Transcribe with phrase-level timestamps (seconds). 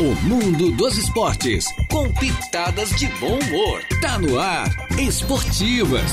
[0.00, 3.82] O mundo dos esportes, com pitadas de bom humor.
[4.00, 6.12] Tá no ar, Esportivas.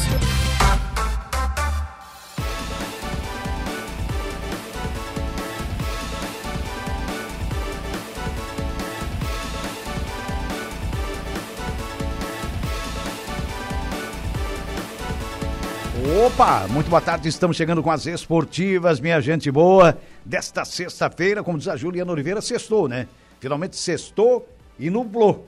[16.26, 19.96] Opa, muito boa tarde, estamos chegando com as esportivas, minha gente boa,
[20.26, 23.08] desta sexta-feira, como diz a Juliana Oliveira, sextou, né?
[23.40, 24.48] Finalmente sextou
[24.80, 25.48] e nublou.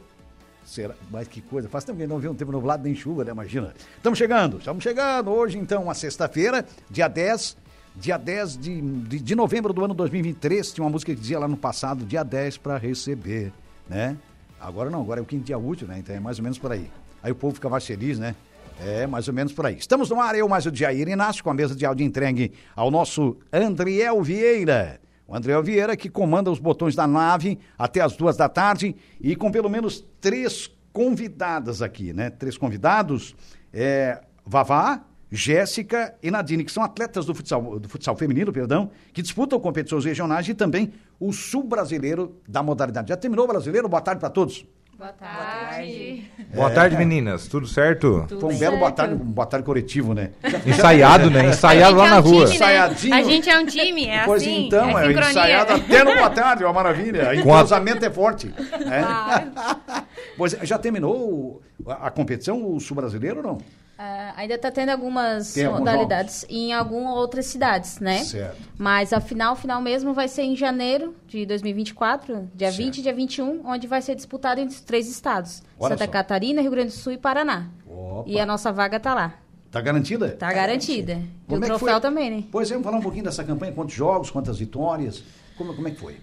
[0.67, 0.95] Será?
[1.09, 3.31] Mas que coisa, faz tempo que não viu um tempo nublado nem chuva, né?
[3.31, 3.73] Imagina.
[3.95, 5.31] Estamos chegando, estamos chegando.
[5.31, 7.55] Hoje, então, a sexta-feira, dia 10,
[7.95, 10.73] dia 10 de, de, de, novembro do ano 2023.
[10.73, 13.53] Tinha uma música que dizia lá no passado, dia 10 para receber,
[13.87, 14.17] né?
[14.59, 15.99] Agora não, agora é o quinto dia útil, né?
[15.99, 16.89] Então é mais ou menos por aí.
[17.23, 18.35] Aí o povo fica mais feliz, né?
[18.79, 19.77] É, mais ou menos por aí.
[19.77, 22.91] Estamos no ar, eu mais o Jair Inácio, com a mesa de áudio entregue ao
[22.91, 24.99] nosso Andriel Vieira.
[25.27, 29.35] O Andriel Vieira que comanda os botões da nave até as duas da tarde e
[29.35, 32.29] com pelo menos três convidadas aqui, né?
[32.29, 33.35] Três convidados,
[33.73, 39.21] é, Vavá, Jéssica e Nadine, que são atletas do futsal, do futsal feminino, perdão, que
[39.21, 43.09] disputam competições regionais e também o sul brasileiro da modalidade.
[43.09, 43.89] Já terminou o brasileiro?
[43.89, 44.65] Boa tarde para todos.
[44.97, 46.31] Boa tarde.
[46.55, 46.97] Boa tarde, é.
[46.97, 47.47] meninas.
[47.47, 48.25] Tudo certo?
[48.27, 50.31] Tudo Foi um belo boa tarde, um boa tarde coletivo, né?
[50.65, 51.49] Ensaiado, né?
[51.49, 52.47] Ensaiado lá é um na rua.
[52.47, 53.15] Time, né?
[53.15, 54.65] A gente é um time, é pois assim.
[54.65, 57.29] então, é, é ensaiado até no boa tarde, uma maravilha.
[57.29, 58.07] O entrosamento a...
[58.07, 58.51] é forte.
[58.57, 58.99] É.
[58.99, 60.03] Ah.
[60.35, 63.57] pois já terminou a competição, o sul brasileiro ou não?
[63.97, 68.19] Uh, ainda está tendo algumas modalidades em algumas outras cidades, né?
[68.23, 68.61] Certo.
[68.77, 72.85] Mas a final, final mesmo vai ser em janeiro de 2024, dia certo.
[72.85, 76.11] 20 e dia 21, onde vai ser disputado entre os três estados: Olha Santa só.
[76.11, 77.69] Catarina, Rio Grande do Sul e Paraná.
[77.87, 78.29] Opa.
[78.29, 79.33] E a nossa vaga está lá.
[79.71, 80.29] Tá garantida?
[80.29, 81.19] Tá garantida.
[81.49, 82.43] E o é troféu também, né?
[82.51, 85.23] Pois é, vamos falar um pouquinho dessa campanha, quantos jogos, quantas vitórias,
[85.57, 86.17] como, como é que foi?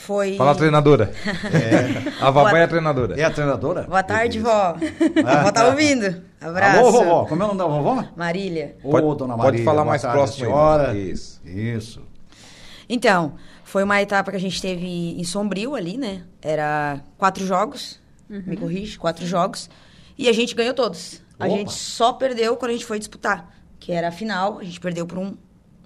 [0.00, 0.34] Foi.
[0.34, 1.12] Fala a treinadora.
[1.52, 2.24] É.
[2.24, 3.20] A vovó é a treinadora.
[3.20, 3.82] É a treinadora?
[3.82, 4.74] Boa tarde, vó.
[5.26, 6.22] A vó tá ouvindo.
[6.40, 6.78] Abraço.
[6.78, 7.26] Alô, vovó.
[7.26, 8.04] Como é o nome da vovó?
[8.16, 8.76] Marília.
[8.82, 9.58] Ô, pode, dona Marília.
[9.58, 10.46] Pode falar mais tarde, próximo.
[10.46, 10.96] Senhora.
[10.96, 11.42] Isso.
[11.44, 12.02] Isso.
[12.88, 16.22] Então, foi uma etapa que a gente teve em Sombrio ali, né?
[16.40, 18.00] Era quatro jogos.
[18.30, 18.42] Uhum.
[18.46, 19.68] Me corrige, quatro jogos.
[20.16, 21.20] E a gente ganhou todos.
[21.38, 21.56] A Opa.
[21.56, 23.54] gente só perdeu quando a gente foi disputar.
[23.78, 24.60] Que era a final.
[24.60, 25.36] A gente perdeu por um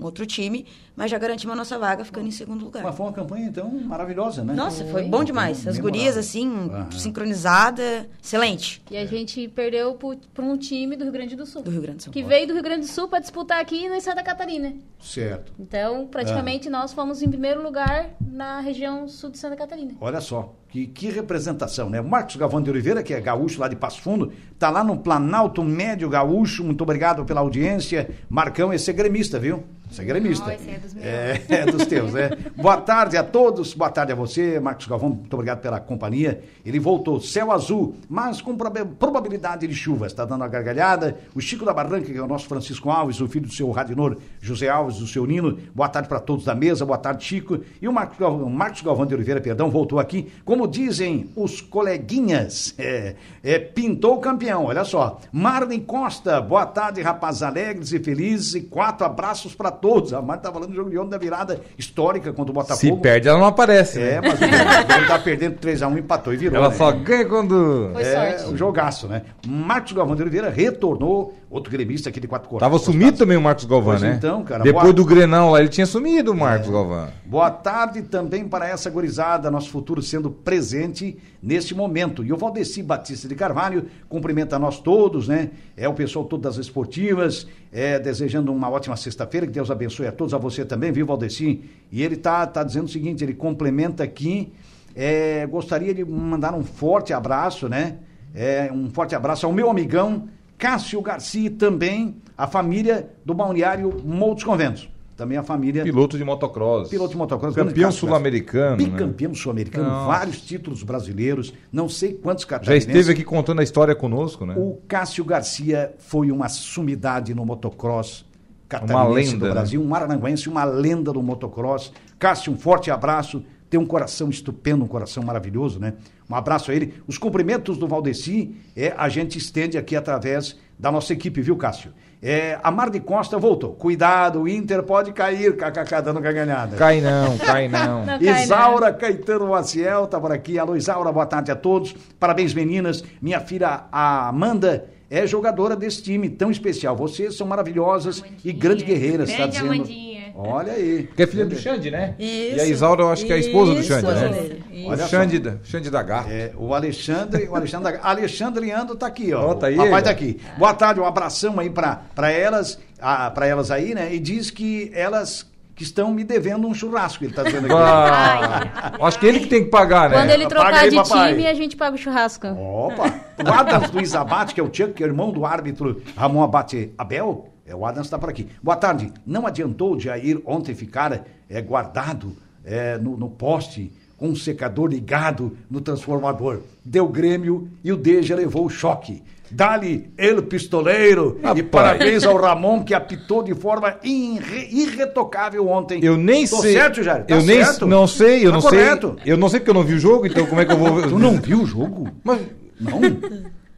[0.00, 0.66] outro time,
[0.96, 2.82] mas já garantimos a nossa vaga ficando em segundo lugar.
[2.82, 4.54] Mas foi uma campanha, então, maravilhosa, né?
[4.54, 5.66] Nossa, foi bom demais.
[5.66, 6.90] As gurias, assim, uhum.
[6.90, 8.82] sincronizada, excelente.
[8.90, 9.98] E a gente perdeu
[10.32, 11.62] para um time do Rio Grande do Sul.
[11.62, 12.12] Do Rio Grande do Sul.
[12.12, 14.74] Que veio do Rio Grande do Sul para disputar aqui em Santa Catarina.
[15.00, 15.52] Certo.
[15.58, 19.92] Então, praticamente, nós fomos em primeiro lugar na região sul de Santa Catarina.
[20.00, 22.00] Olha só, que, que representação, né?
[22.00, 24.98] O Marcos Galvão de Oliveira, que é gaúcho lá de Passo Fundo, tá lá no
[24.98, 26.64] Planalto Médio Gaúcho.
[26.64, 28.10] Muito obrigado pela audiência.
[28.28, 29.62] Marcão, esse é gremista, viu?
[29.88, 30.52] Você é gremista.
[30.52, 31.04] esse é dos.
[31.04, 32.30] É, é dos teus, né?
[32.56, 36.42] Boa tarde a todos, boa tarde a você, Marcos Galvão, muito obrigado pela companhia.
[36.64, 41.18] Ele voltou, céu azul, mas com probabilidade de chuva, está dando uma gargalhada.
[41.34, 44.16] O Chico da Barranca, que é o nosso Francisco Alves, o filho do seu Radinor
[44.40, 45.58] José Alves, do seu Nino.
[45.74, 47.60] Boa tarde para todos da mesa, boa tarde, Chico.
[47.80, 50.32] E o Marcos Galvão, Marcos Galvão de Oliveira, perdão, voltou aqui.
[50.44, 55.20] Como dizem os coleguinhas, é, é, pintou o campeão, olha só.
[55.32, 60.12] Marlene Costa, boa tarde, rapazes alegres e felizes, e quatro abraços para todos.
[60.12, 62.96] A Marta tá falando do jogo de ontem da virada histórica contra o Botafogo.
[62.96, 64.00] Se perde, ela não aparece.
[64.00, 64.28] É, né?
[64.28, 66.56] mas ele tá perdendo 3x1, empatou e virou.
[66.56, 66.74] Ela né?
[66.74, 67.90] só ganha quando.
[67.92, 68.52] Foi é, sorte.
[68.52, 69.22] um jogaço, né?
[69.46, 72.60] Marcos Galvão de Oliveira retornou, outro gremista aqui de quatro cores.
[72.60, 74.14] Tava sumido também o Marcos Galvão, pois né?
[74.18, 74.64] então, cara.
[74.64, 74.92] Depois boa...
[74.92, 76.72] do Grenão lá, ele tinha sumido o Marcos é.
[76.72, 77.08] Galvão.
[77.24, 82.24] Boa tarde também para essa gorizada, nosso futuro sendo presente neste momento.
[82.24, 85.50] E o Valdeci Batista de Carvalho cumprimenta nós todos, né?
[85.76, 90.12] É o pessoal todo das esportivas, é, desejando uma ótima sexta-feira, que Deus abençoe a
[90.12, 91.64] todos, a você também, viu, Valdeci?
[91.90, 94.52] E ele tá, tá dizendo o seguinte, ele complementa aqui,
[94.94, 97.96] é, gostaria de mandar um forte abraço, né?
[98.32, 103.92] É, um forte abraço ao meu amigão Cássio Garcia e também a família do balneário
[104.04, 105.82] Moutos Conventos também a família.
[105.82, 106.88] Piloto de motocross.
[106.88, 107.54] Piloto de motocross.
[107.54, 108.76] Campeão sul-americano.
[108.76, 108.84] Né?
[108.84, 109.36] Bicampeão né?
[109.36, 112.86] sul-americano, vários títulos brasileiros, não sei quantos catarinenses.
[112.86, 114.54] Já esteve aqui contando a história conosco, né?
[114.56, 118.24] O Cássio Garcia foi uma sumidade no motocross
[118.68, 119.52] catarinense lenda, do né?
[119.52, 119.86] Brasil, né?
[119.86, 121.92] um maranguense, uma lenda do motocross.
[122.18, 123.42] Cássio, um forte abraço.
[123.70, 125.94] Tem um coração estupendo, um coração maravilhoso, né?
[126.30, 126.94] Um abraço a ele.
[127.06, 131.92] Os cumprimentos do Valdeci, é, a gente estende aqui através da nossa equipe, viu, Cássio?
[132.26, 133.74] É, a Mar de Costa voltou.
[133.74, 136.74] Cuidado, o Inter pode cair, kkk, dando ganhada.
[136.74, 138.06] Cai não, cai não.
[138.06, 138.98] não cai Isaura não.
[138.98, 140.58] Caetano Maciel tá por aqui.
[140.58, 141.94] Alô, Isaura, boa tarde a todos.
[142.18, 143.04] Parabéns, meninas.
[143.20, 146.96] Minha filha, a Amanda, é jogadora desse time tão especial.
[146.96, 148.40] Vocês são maravilhosas Amandinha.
[148.42, 149.74] e grandes guerreiras, Grande está dizendo.
[149.74, 150.13] Amandinha.
[150.36, 151.08] Olha aí.
[151.16, 152.14] Que é filha do Xande, né?
[152.18, 152.56] Isso.
[152.56, 154.48] E a Isaura, eu acho que é a esposa do Isso, Xande, esposa né?
[154.72, 154.88] Isso.
[154.88, 155.06] Olha.
[155.06, 156.32] Xande, da- Xande da Garra.
[156.32, 159.50] É, o Alexandre, o Alexandre, Alexandre Leandro tá aqui, ó.
[159.50, 160.12] Ó, tá aí o papai ele, tá ó.
[160.12, 160.40] aqui.
[160.58, 164.12] Boa tarde, um abração aí pra, pra elas, a, pra elas aí, né?
[164.12, 165.46] E diz que elas
[165.76, 167.74] que estão me devendo um churrasco, ele tá dizendo aqui.
[167.76, 170.16] Ah, acho que ele que tem que pagar, né?
[170.16, 171.32] Quando ele Paga trocar aí, de papai.
[171.32, 172.46] time, a gente paga o churrasco.
[172.46, 173.12] Opa!
[173.44, 176.92] O Adams Luiz Abate, que é o Chuck, que é irmão do árbitro Ramon Abate
[176.96, 178.46] Abel, é, o Adams está por aqui.
[178.62, 179.12] Boa tarde.
[179.26, 184.88] Não adiantou o Jair ontem ficar é, guardado é, no, no poste com um secador
[184.90, 186.60] ligado no transformador.
[186.84, 189.22] Deu Grêmio e o Deja levou o choque.
[189.50, 191.38] Dali, ele pistoleiro.
[191.42, 191.68] E Rapaz.
[191.70, 196.00] parabéns ao Ramon, que apitou de forma irre- irretocável ontem.
[196.02, 196.72] Eu nem Tô sei.
[196.72, 197.24] certo, Jair?
[197.26, 197.86] Tá eu nem certo?
[197.86, 199.16] não sei, eu Tá não correto.
[199.22, 199.32] sei.
[199.32, 201.02] Eu não sei porque eu não vi o jogo, então como é que eu vou
[201.02, 202.08] Tu não viu o jogo?
[202.24, 202.40] Mas
[202.80, 203.00] Não?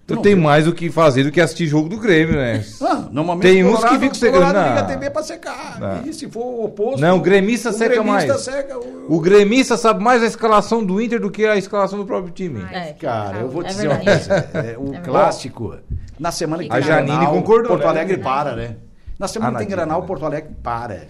[0.07, 0.45] Tu não tem viu?
[0.45, 2.65] mais o que fazer do que assistir jogo do Grêmio, né?
[2.83, 4.41] Ah, normalmente Tem o uns que ficam secando.
[4.41, 4.89] Colorado liga a Não.
[4.89, 5.81] TV pra secar.
[5.81, 6.03] Não.
[6.11, 7.01] E se for o oposto.
[7.01, 8.41] Não, o gremista seca gremista mais.
[8.41, 12.05] seca o- O gremista sabe mais a escalação do Inter do que a escalação do
[12.07, 12.65] próprio time.
[12.73, 12.95] É.
[13.01, 14.35] Cara, eu vou É dizer uma coisa.
[14.55, 15.75] é, o clássico,
[16.19, 17.89] na semana que A tem Janine Granal, concordou, Porto né?
[17.89, 18.77] Alegre para, né?
[19.19, 20.07] Na semana Ah, que tem na Granal, né?
[20.07, 21.03] Porto Alegre para.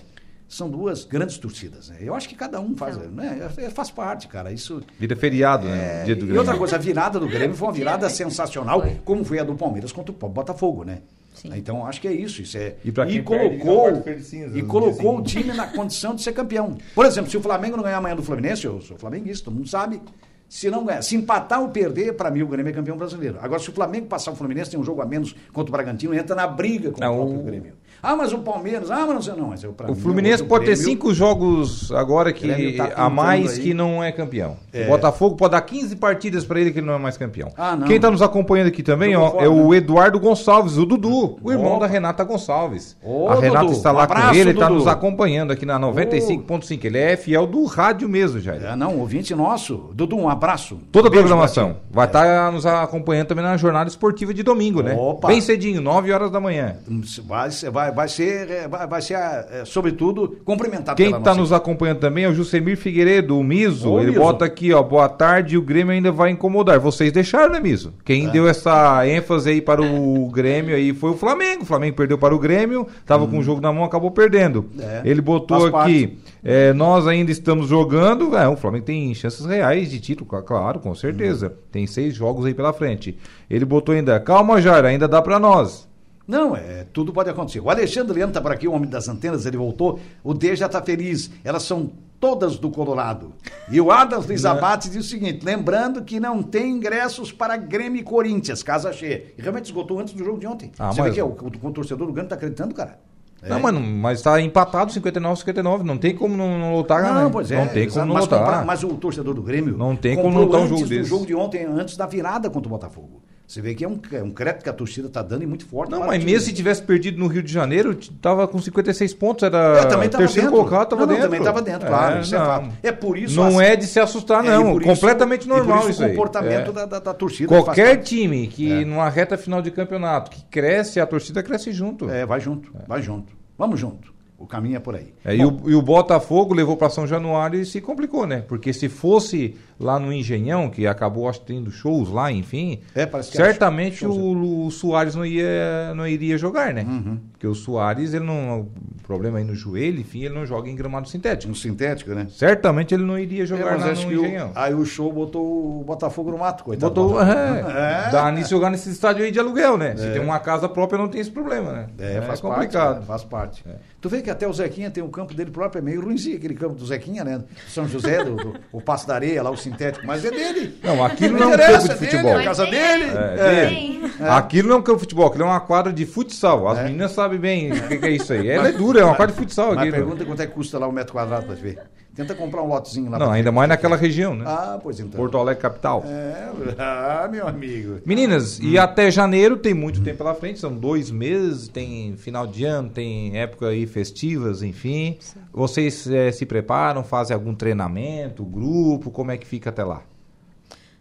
[0.49, 1.97] São duas grandes torcidas, né?
[2.01, 3.51] Eu acho que cada um faz, né?
[3.57, 4.53] É, Faz parte, cara.
[4.53, 6.05] Isso Vira feriado, né?
[6.05, 6.39] Dia do É, e Grêmio.
[6.39, 9.91] outra coisa, a virada do Grêmio foi uma virada sensacional, como foi a do Palmeiras
[9.91, 10.99] contra o Botafogo, né?
[11.35, 11.51] Sim.
[11.55, 12.41] Então acho que é isso.
[12.43, 15.67] isso é, E perde, fica colocou, um quarto de cinza e colocou o time na
[15.67, 16.79] condição de ser campeão.
[16.95, 19.69] Por exemplo, se o Flamengo não ganhar amanhã do Fluminense, eu sou flamenguista, todo mundo
[19.69, 20.01] sabe.
[20.49, 23.37] Se não ganhar, se empatar ou perder, para mim o Grêmio é campeão brasileiro.
[23.43, 26.15] Agora, se o Flamengo passar o Fluminense, tem um jogo a menos contra o Bragantino,
[26.15, 27.73] entra na briga com Não, o próprio o- Grêmio.
[28.07, 29.49] Ah, mas o Palmeiras, ah, mas não sei, não.
[29.49, 33.61] Mas eu, O mim, Fluminense pode ter cinco jogos agora que tá a mais aí.
[33.65, 34.57] que não é campeão.
[34.73, 34.85] É.
[34.85, 37.49] O Botafogo pode dar 15 partidas pra ele que ele não é mais campeão.
[37.57, 37.77] Ah.
[37.85, 39.77] Quem tá nos acompanhando aqui também, Jogou ó, fora, é o né?
[39.79, 41.81] Eduardo Gonçalves, o Dudu, o irmão Opa.
[41.81, 42.97] da Renata Gonçalves.
[43.03, 44.79] Ô, a Renata Dudu, está um lá abraço, com ele, tá Dudu.
[44.79, 46.85] nos acompanhando aqui na 95.5.
[46.85, 48.55] Ele é fiel do rádio mesmo, já.
[48.55, 49.91] É, não, ouvinte nosso.
[49.93, 50.79] Dudu, um abraço.
[50.93, 51.79] Toda a Beijo programação.
[51.91, 54.95] Vai estar nos acompanhando também na jornada esportiva de domingo, né?
[54.95, 55.27] Opa.
[55.29, 56.77] Bem cedinho, 9 horas da manhã.
[57.25, 61.99] Vai, vai, vai ser, é, vai, vai ser é, sobretudo, cumprimentado Quem está nos acompanhando
[62.01, 63.93] também é o Jusemir Figueiredo, o Miso.
[63.93, 64.21] Ô, ele Miso.
[64.21, 66.79] bota aqui, ó, boa tarde, o Grêmio ainda vai incomodar.
[66.79, 67.95] Vocês deixaram, né, Miso?
[67.99, 68.03] É.
[68.05, 71.63] Quem deu essa ênfase aí para o Grêmio aí foi o Flamengo.
[71.63, 74.67] O Flamengo perdeu para o Grêmio, tava com o jogo na mão, acabou perdendo.
[74.77, 74.81] Hum.
[74.81, 78.37] É, Ele botou aqui, é, nós ainda estamos jogando.
[78.37, 81.47] É, o Flamengo tem chances reais de título, cla- claro, com certeza.
[81.47, 81.53] Uhum.
[81.73, 83.17] Tem seis jogos aí pela frente.
[83.49, 85.89] Ele botou ainda, calma, Jair, ainda dá para nós.
[86.27, 87.61] Não, é, tudo pode acontecer.
[87.61, 90.01] O Alexandre Leandro tá por aqui, o homem das antenas, ele voltou.
[90.25, 91.31] O D já tá feliz.
[91.45, 93.33] Elas são todas do Colorado.
[93.71, 98.01] E o Adams Luiz Abate diz o seguinte: lembrando que não tem ingressos para Grêmio
[98.01, 99.25] e Corinthians, casa cheia.
[99.39, 100.73] E realmente esgotou antes do jogo de ontem.
[100.79, 102.99] Ah, Você mas- vê que é, o, o, o torcedor do Grêmio tá acreditando, cara.
[103.43, 103.51] É.
[103.51, 107.13] Não, mano, mas tá empatado 59 59, não tem como não, não lutar, né?
[107.23, 107.57] Não, pois é.
[107.59, 108.39] Não tem como não mas, lutar.
[108.41, 109.77] comprar- mas o torcedor do Grêmio.
[109.77, 111.09] Não tem como lutar um antes jogo do desse.
[111.09, 113.23] jogo de ontem, antes da virada contra o Botafogo.
[113.47, 115.65] Você vê que é um, é um crédito que a torcida tá dando e muito
[115.67, 115.91] forte.
[115.93, 119.57] Não, mas mesmo se tivesse perdido no Rio de Janeiro, tava com 56 pontos, era
[119.83, 120.65] Eu também tava terceiro dentro.
[120.65, 121.31] colocado, tava Não, não, dentro.
[121.31, 122.47] também tava dentro, claro, isso é não.
[122.47, 122.69] fato.
[122.83, 124.73] É por isso Não a- é de se assustar, É, não.
[124.79, 126.73] isso- Completamente por normal isso isso, o comportamento É.
[126.73, 127.47] da, da, da torcida.
[127.49, 128.85] Qualquer time que É.
[128.85, 132.11] numa reta final de campeonato que cresce, a torcida cresce junto.
[132.11, 133.33] É, vai junto, vai junto.
[133.57, 134.13] Vamos junto.
[134.39, 135.15] O caminho é por aí.
[135.25, 138.45] É, e, o, e o Botafogo levou para São Januário e se complicou, né?
[138.47, 143.97] Porque se fosse lá no Engenhão, que acabou acho, tendo shows lá, enfim, É, certamente
[143.97, 146.85] shows, o, o Soares não, ia, não iria jogar, né?
[146.87, 147.19] Uhum.
[147.33, 148.69] Porque o Soares, ele não.
[149.07, 151.53] Problema aí no joelho, enfim, ele não joga em gramado sintético.
[151.53, 152.27] Um sintético, né?
[152.29, 154.51] Certamente ele não iria É, jogar mas lá no que o- Engenhão.
[154.55, 156.93] aí o show botou o Botafogo no mato, coitado.
[156.93, 157.23] do Botou.
[157.23, 158.11] É, É.
[158.11, 159.97] Dá nisso jogar nesse estádio aí de aluguel, né?
[159.97, 161.87] Se tem uma casa própria, não tem esse problema, né?
[161.99, 162.85] É, faz complicado.
[162.87, 163.01] parte.
[163.01, 163.07] né?
[163.07, 163.65] Faz parte.
[164.07, 166.55] Tu vê que até o Zequinha tem um campo dele próprio, é meio ruimzinho aquele
[166.55, 167.43] campo do Zequinha, né?
[167.67, 170.79] São José, do, do- o Passo da Areia, lá o sintético, mas é dele.
[170.81, 172.31] Não, aquilo não é um campo de dele, futebol.
[172.39, 173.05] É a casa dele.
[173.37, 174.03] É, Tem.
[174.21, 176.69] Aquilo não é um campo de futebol, aquilo é uma quadra de futsal.
[176.69, 176.85] As É.
[176.85, 178.47] meninas sabem bem o que, que é isso aí.
[178.49, 179.91] Ela é dura, é uma quadra de futsal Mas aqui.
[179.91, 181.81] pergunta quanto é que custa lá um metro quadrado pra te ver.
[182.17, 183.19] Tenta comprar um lotezinho lá.
[183.19, 184.45] Não, ainda mais naquela região, né?
[184.49, 185.11] Ah, pois então.
[185.21, 186.03] Porto Alegre capital.
[186.07, 188.01] É, ah, meu amigo.
[188.07, 188.65] Meninas, Hum.
[188.65, 192.89] e até janeiro tem muito tempo pela frente, são dois meses, tem final de ano,
[192.89, 195.19] tem época aí festivas, enfim.
[195.53, 200.03] Vocês eh, se preparam, fazem algum treinamento, grupo, como é que fica até lá?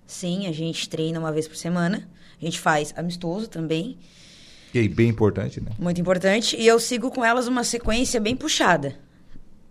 [0.05, 2.07] Sim, a gente treina uma vez por semana.
[2.41, 3.97] A gente faz amistoso também,
[4.73, 5.71] Que é bem importante, né?
[5.79, 6.57] muito importante.
[6.57, 8.95] E eu sigo com elas uma sequência bem puxada.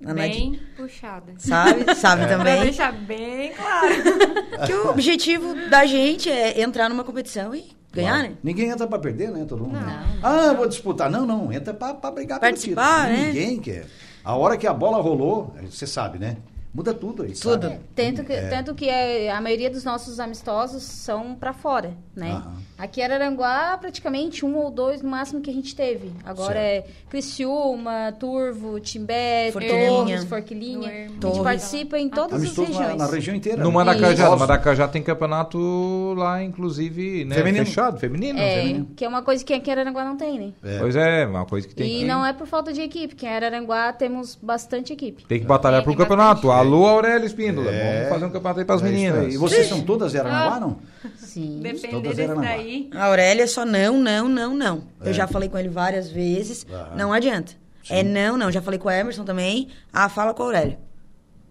[0.04, 1.32] A Nadi- Bem puxada.
[1.38, 1.94] Sabe?
[1.94, 2.60] Sabe Pra também.
[2.62, 3.94] deixar bem claro.
[4.66, 8.32] Que o objetivo da gente é entrar numa competição e ganhar, né?
[8.42, 9.44] Ninguém entra pra perder, né?
[9.48, 9.80] Todo mundo.
[9.80, 10.04] Não.
[10.22, 11.10] Ah, vou disputar.
[11.10, 11.52] Não, não.
[11.52, 13.18] Entra pra, pra brigar pelo Participar, título.
[13.20, 13.26] né?
[13.28, 13.86] Ninguém quer.
[14.24, 16.36] A hora que a bola rolou, você sabe, né?
[16.74, 17.62] Muda tudo aí, Tudo.
[17.68, 17.78] sabe?
[17.94, 22.32] Tanto que, tanto que é, a maioria dos nossos amistosos são pra fora, né?
[22.32, 22.54] Aham.
[22.76, 26.12] Aqui em Araranguá, praticamente um ou dois no máximo que a gente teve.
[26.24, 29.88] Agora é Criciúma, Turvo, Timbé, Forquilinha.
[29.88, 30.88] Torres, Forquilinha.
[30.88, 31.38] A gente Torres.
[31.42, 32.98] participa em todas as Amistoso na, regiões.
[32.98, 33.62] na região inteira.
[33.62, 33.70] No?
[33.70, 34.38] Maracajá, no Isso.
[34.38, 37.36] Maracajá tem campeonato lá, inclusive, né?
[37.36, 37.64] Feminino.
[37.66, 38.38] Fechado, feminino.
[38.38, 38.88] É, feminino.
[38.96, 40.52] que é uma coisa que aqui em Araranguá não tem, né?
[40.64, 40.78] É.
[40.80, 42.04] Pois é, uma coisa que tem e que...
[42.04, 45.24] não é por falta de equipe, que em Araranguá temos bastante equipe.
[45.26, 46.48] Tem que batalhar Tem, pro campeonato.
[46.48, 46.63] bastante.
[46.64, 47.70] Alô, Aurélio Espíndola.
[47.70, 47.94] É.
[47.96, 49.02] Vamos fazer um campeonato aí pras É isso aí.
[49.10, 49.34] meninas.
[49.34, 50.78] E vocês são todas Araranguá, não?
[51.16, 51.60] Sim.
[51.60, 52.90] Depender Todas desse daí.
[52.94, 54.84] A Aurélia só não, não, não, não.
[55.04, 56.66] Eu já falei com ele várias vezes.
[56.70, 56.96] Aham.
[56.96, 57.52] Não adianta.
[57.90, 58.50] É não, não.
[58.50, 59.68] Já falei com o Emerson também.
[59.92, 60.78] Ah, fala com o Aurélio.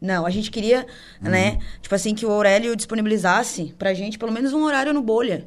[0.02, 0.86] Não, a gente queria,
[1.22, 1.60] né?
[1.82, 5.46] Tipo assim, que o Aurélio disponibilizasse pra gente pelo menos um horário no bolha.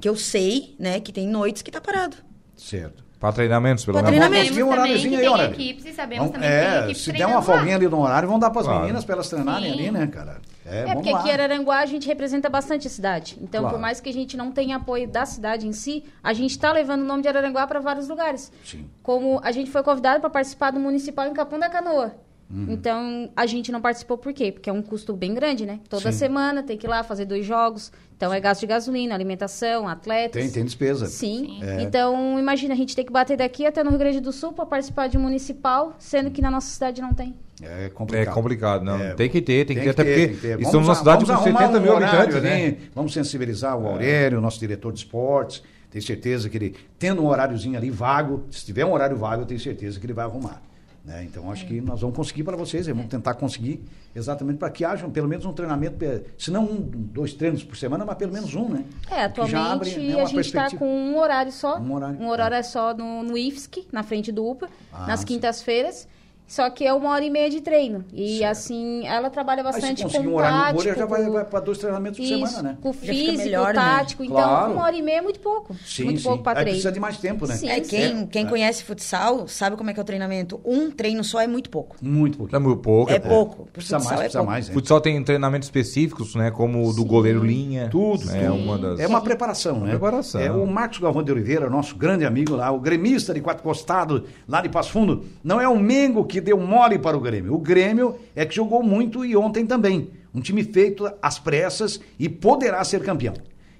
[0.00, 2.16] Que eu sei, né, que tem noites que tá parado.
[2.56, 3.04] Certo.
[3.26, 4.10] Pra treinamentos, pelo menos.
[4.10, 4.42] treinamento.
[4.44, 5.54] Conseguir um Sabemos também horáriozinho que aí, tem Aurélio.
[5.54, 7.76] equipes e sabemos Vamos- também que tem é, equipes se der uma folguinha lá.
[7.76, 8.80] ali no horário, vão dar pras Claro.
[8.82, 9.78] meninas pra elas treinarem Sim.
[9.78, 10.36] ali, né, cara?
[10.64, 11.18] É, É, vamos porque lá.
[11.20, 13.36] aqui em Araranguá a gente representa bastante a cidade.
[13.40, 13.76] Então, Claro.
[13.76, 16.72] por mais que a gente não tenha apoio da cidade em si, a gente está
[16.72, 18.52] levando o nome de Araranguá para vários lugares.
[18.64, 18.84] Sim.
[19.02, 22.14] Como a gente foi convidado para participar do municipal em Capão da Canoa.
[22.48, 22.66] Uhum.
[22.68, 24.52] Então, a gente não participou por quê?
[24.52, 25.80] Porque é um custo bem grande, né?
[25.88, 26.18] Toda Sim.
[26.18, 27.90] semana tem que ir lá fazer dois jogos.
[28.16, 30.40] Então, é gasto de gasolina, alimentação, atletas.
[30.42, 31.06] Tem, tem despesa.
[31.06, 31.58] Sim.
[31.62, 31.82] É.
[31.82, 34.64] Então, imagina, a gente tem que bater daqui até no Rio Grande do Sul para
[34.64, 37.34] participar de um municipal, sendo que na nossa cidade não tem.
[37.60, 38.34] É É complicado.
[38.34, 38.96] complicado, não.
[38.96, 40.60] É, tem que ter, tem, que ter, até tem porque que ter.
[40.60, 42.76] estamos Vamos numa cidade com arrumar 70 mil um habitantes, ali, né?
[42.94, 45.62] Vamos sensibilizar o Aurélio, nosso diretor de esportes.
[45.90, 49.46] Tenho certeza que ele, tendo um horáriozinho ali vago, se tiver um horário vago, eu
[49.46, 50.60] tenho certeza que ele vai arrumar.
[51.06, 51.22] Né?
[51.22, 53.80] Então, acho que nós vamos conseguir para vocês, vamos tentar conseguir
[54.14, 56.04] exatamente para que haja pelo menos um treinamento,
[56.36, 58.84] se não um, dois treinos por semana, mas pelo menos um, né?
[59.08, 61.78] É, já abre, atualmente né, a gente está com um horário só.
[61.78, 65.22] Um horário, Um horário é só no, no IFSC, na frente do UPA, Ah, nas
[65.22, 66.08] quintas-feiras.
[66.46, 68.04] Só que é uma hora e meia de treino.
[68.12, 68.50] E Certo.
[68.52, 70.74] assim, ela trabalha Aí se bastante conseguir com um tático.
[70.82, 72.78] bolha, já vai, vai para dois treinamentos por isso, semana, né?
[72.80, 73.80] com físico, melhor, né?
[73.80, 74.22] tático.
[74.22, 74.72] Então, Claro.
[74.72, 75.74] uma hora e meia é muito pouco.
[75.84, 76.28] Sim, muito sim.
[76.28, 76.70] pouco para Aí treino.
[76.76, 77.56] precisa de mais tempo, né?
[77.56, 77.68] Sim.
[77.68, 78.26] É, quem, É.
[78.26, 78.48] quem É.
[78.48, 80.60] conhece futsal sabe como é que é o treinamento.
[80.64, 81.96] Um treino só é muito pouco.
[82.00, 82.56] Muito pouquinho.
[82.56, 83.10] É muito pouco.
[83.10, 83.56] É é pouco.
[83.64, 84.50] Pro Precisa mais, é precisa pouco.
[84.52, 84.68] mais.
[84.68, 84.74] né?
[84.74, 86.50] Futsal tem treinamentos específicos, né?
[86.52, 87.88] Como o do goleiro linha.
[87.90, 89.00] Tudo, É uma das.
[89.00, 89.90] É uma preparação, né?
[89.90, 90.40] preparação.
[90.40, 94.22] É o Marcos Galvão de Oliveira, nosso grande amigo lá, o gremista de Quatro Costados,
[94.48, 95.24] lá de Passo Fundo.
[95.42, 97.54] Não é o Mengo que deu mole para o Grêmio.
[97.54, 100.10] O Grêmio é que jogou muito e ontem também.
[100.34, 103.34] Um time feito às pressas e poderá ser campeão.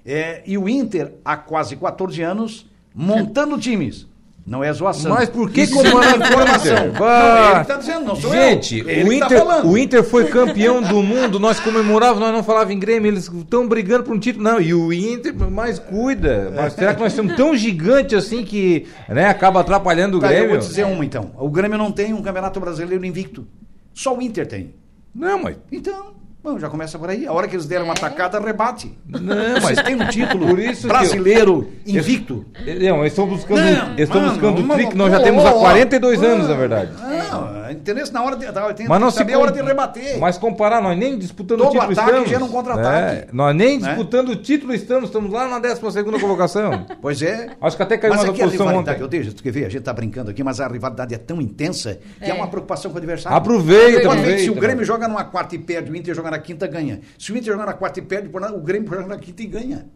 [0.04, 4.06] É, e o Inter, há quase 14 anos, montando times.
[4.46, 5.12] Não é zoação.
[5.12, 6.92] Mas por que comandando é o Inter?
[6.92, 8.88] Não, ele tá dizendo, não sou Gente, eu.
[8.88, 9.68] Ele o tá Inter, falando.
[9.68, 13.66] o Inter foi campeão do mundo, nós comemorávamos, nós não falávamos em Grêmio, eles estão
[13.66, 14.44] brigando por um título.
[14.44, 16.52] Não, e o Inter, mas cuida.
[16.54, 20.30] Mas será que nós somos tão gigantes assim que né, acaba atrapalhando o Tá, eu
[20.30, 20.50] Grêmio?
[20.50, 21.32] vou dizer uma então.
[21.36, 23.44] O Grêmio não tem um campeonato brasileiro invicto.
[23.92, 24.74] Só o Inter tem.
[25.12, 25.56] Não, mas.
[25.72, 26.12] Então,
[26.46, 27.26] bom, já começa por aí.
[27.26, 28.96] A hora que eles deram uma atacada, rebate.
[29.04, 29.82] Não, mas.
[29.82, 32.44] têm um título Por isso brasileiro invicto.
[32.64, 35.20] Não, eles estão buscando, Não, eles estão mano, buscando o mano, tri que nós já
[35.20, 35.58] temos há ó.
[35.58, 36.92] 42 anos, na verdade.
[37.18, 38.04] Não, entendeu?
[38.12, 40.18] Na hora de, tá, tem, Mas não tem que se saber a hora de rebater.
[40.18, 42.28] Mas comparar, nós nem disputando Todo o título ataque estamos.
[42.30, 43.16] gera um contra-ataque.
[43.16, 43.88] É, nós nem Né?
[43.88, 46.86] disputando o título estamos, estamos lá na 12 segunda colocação.
[47.00, 47.50] Pois é.
[47.60, 48.96] Acho que até caiu mas mais a aqui a posição ontem.
[48.98, 51.40] eu deixo, tu quer ver, a gente tá brincando aqui, mas a rivalidade é tão
[51.40, 52.34] intensa que é, É.
[52.34, 53.36] uma preocupação com o adversário.
[53.36, 54.38] Aproveita, que aproveita.
[54.42, 57.00] se o Grêmio joga numa quarta e perde, o Inter joga na quinta, ganha.
[57.18, 59.86] Se o Inter joga na quarta e perde, o Grêmio joga na quinta e ganha.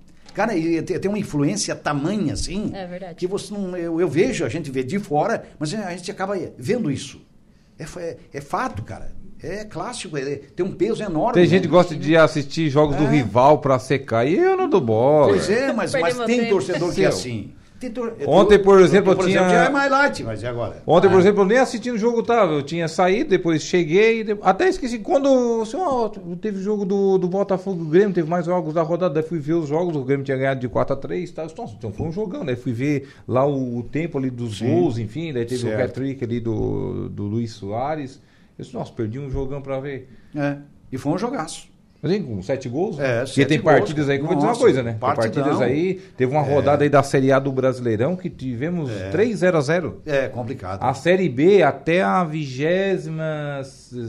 [0.40, 2.70] Cara, e tem, uma influência tamanha assim.
[2.72, 3.14] É verdade.
[3.14, 3.76] Que você não.
[3.76, 7.20] Eu, eu vejo, a gente vê de fora, mas a gente acaba vendo isso.
[7.78, 9.12] É, é, é fato, cara.
[9.42, 11.34] É clássico, é- tem um peso enorme.
[11.34, 11.48] Tem né?
[11.48, 13.10] gente que gosta de assistir jogos do É.
[13.10, 14.26] rival pra secar.
[14.26, 15.28] E eu não dou bola.
[15.28, 17.52] Pois é, mas, mas tem torcedor que é assim.
[18.26, 20.82] Ontem, por exemplo, eu por tinha- exemplo, mais light, mas e agora?
[20.86, 22.52] Ontem, por Ah, exemplo, eu nem assistindo o jogo tava.
[22.52, 24.22] Eu tinha saído, depois cheguei.
[24.22, 24.98] de- Até esqueci.
[24.98, 26.10] Quando assim, ó,
[26.40, 29.14] teve jogo do, do Botafogo do Grêmio, teve mais jogos da rodada.
[29.14, 29.96] Daí fui ver os jogos.
[29.96, 31.30] O Grêmio tinha ganhado de 4x3.
[31.32, 31.46] Tá?
[31.56, 32.44] Nossa, então foi um jogão.
[32.44, 34.66] Daí fui ver lá o, o tempo ali dos Sim.
[34.74, 35.32] gols, enfim.
[35.32, 35.78] Daí teve Certo.
[35.80, 38.20] o hat-trick ali do, do Luiz Soares.
[38.58, 40.06] Eu disse, nossa, perdi um jogão pra ver.
[40.36, 40.58] É,
[40.92, 41.69] e foi um jogaço.
[42.02, 42.98] Mas com sete gols?
[42.98, 44.90] É, sete tem gols, partidas aí que eu vou dizer uma coisa, né?
[44.92, 45.44] Tem partidão.
[45.44, 46.00] partidas aí.
[46.16, 50.28] Teve uma rodada aí da Série A do Brasileirão que tivemos 3-0 a 0 É
[50.28, 50.82] complicado.
[50.82, 53.60] A Série B até a vigésima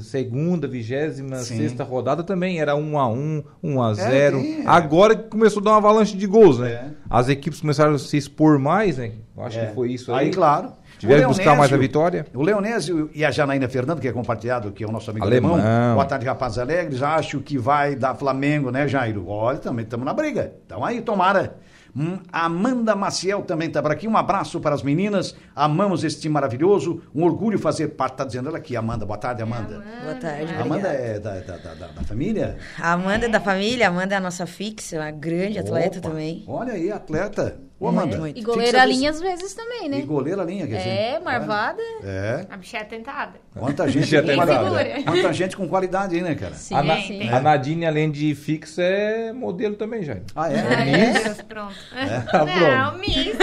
[0.01, 1.57] segunda, vigésima Sim.
[1.57, 4.63] sexta rodada também era 1 a 1 1 a 0 tem, é.
[4.67, 6.71] Agora que começou a dar uma avalanche de gols, né?
[6.71, 6.85] É.
[7.09, 9.11] As equipes começaram a se expor mais, né?
[9.35, 9.65] Eu acho É.
[9.67, 10.27] que foi isso aí.
[10.27, 10.71] Aí, claro.
[11.01, 12.25] Tiveram O que buscar mais a vitória.
[12.33, 15.55] O Leonésio e a Janaína Fernando, que é compartilhado, que é o nosso amigo Alemão.
[15.55, 15.95] alemão.
[15.95, 17.01] Boa tarde, rapazes alegres.
[17.01, 19.27] Acho que vai dar Flamengo, né, Jairo?
[19.27, 20.53] Olha, também estamos na briga.
[20.65, 21.55] Então aí, tomara.
[21.93, 24.07] Hum, Amanda Maciel também está por aqui.
[24.07, 25.35] Um abraço para as meninas.
[25.55, 27.01] Amamos esse time maravilhoso.
[27.13, 28.13] Um orgulho fazer parte.
[28.13, 29.05] Está dizendo ela aqui, Amanda.
[29.05, 29.83] Boa tarde, Amanda.
[30.03, 30.93] Boa tarde, Amanda obrigada.
[30.93, 32.57] é da, da, da, da- família?
[32.79, 36.09] A Amanda é da família, a Amanda é a nossa fixa, uma grande atleta Opa,
[36.09, 36.45] também.
[36.47, 37.57] Olha aí, atleta.
[37.81, 38.15] Ô, Amanda.
[38.17, 38.37] muito.
[38.37, 39.97] E fixa goleira desse- linha às vezes também, né?
[39.99, 40.89] E goleira linha, quer dizer.
[40.89, 41.81] É, marvada.
[42.03, 42.45] É.
[42.49, 43.39] A bicha é tentada.
[43.57, 44.63] Quanta gente, Já com tem qualidade.
[44.63, 45.03] segura.
[45.03, 46.53] Quanta gente com qualidade aí, né, cara?
[46.53, 47.27] Sim, A, Na- sim.
[47.27, 50.17] a Nadine, além de fixa, é modelo também, já.
[50.35, 50.61] Ah, é?
[50.85, 51.75] Meu Deus, pronto.
[51.91, 52.45] Ah,
[52.91, 53.35] Não, Miss.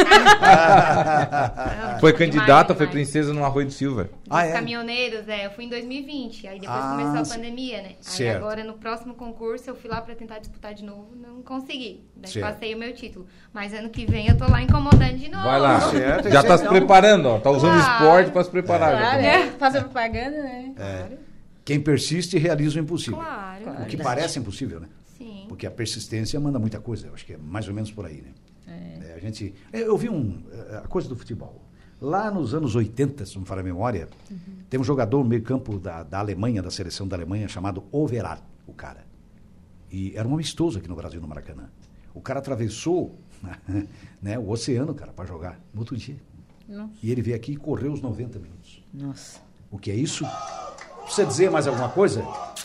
[2.01, 4.09] Foi candidata, foi princesa no Arroio do Silva.
[4.31, 4.53] Ah, é?
[4.53, 7.89] caminhoneiros, é, eu fui em 2020, aí depois Ah, começou a pandemia, né?
[7.89, 8.37] Aí certo.
[8.37, 12.05] agora no próximo concurso eu fui lá pra tentar disputar de novo, não consegui.
[12.17, 12.47] Daí Certo.
[12.47, 13.27] passei o meu título.
[13.53, 15.45] Mas ano que vem eu tô lá incomodando de novo.
[15.45, 15.81] Vai lá.
[15.91, 17.39] certo, já tá é se preparando, ó.
[17.41, 17.93] Tá usando Claro.
[18.05, 18.99] esporte pra se preparar.
[18.99, 19.51] Claro, é.
[19.53, 20.75] Fazer propaganda, né?
[21.65, 23.19] Quem persiste realiza o impossível.
[23.19, 23.83] Claro.
[23.83, 24.89] O que parece impossível, né?
[25.19, 25.45] Sim.
[25.49, 27.09] Porque a persistência manda muita coisa.
[27.09, 28.31] Eu acho que é mais ou menos por aí, né?
[29.07, 30.43] É, a gente, eu vi um,
[30.83, 31.65] a coisa do futebol.
[32.01, 34.09] Lá nos anos 80, se não me falha a memória,
[34.71, 38.39] tem um jogador no meio campo da, da Alemanha, da seleção da Alemanha, chamado Overal,
[38.67, 39.05] o cara.
[39.91, 41.65] E era um amistoso aqui no Brasil, no Maracanã.
[42.15, 43.19] O cara atravessou
[44.23, 46.17] né, o oceano, cara, para jogar no outro dia.
[46.69, 46.93] Nossa.
[47.03, 48.83] E ele veio aqui e correu os 90 minutos.
[48.93, 49.41] Nossa.
[49.71, 50.25] O que é isso?
[51.05, 52.21] Precisa dizer mais alguma coisa?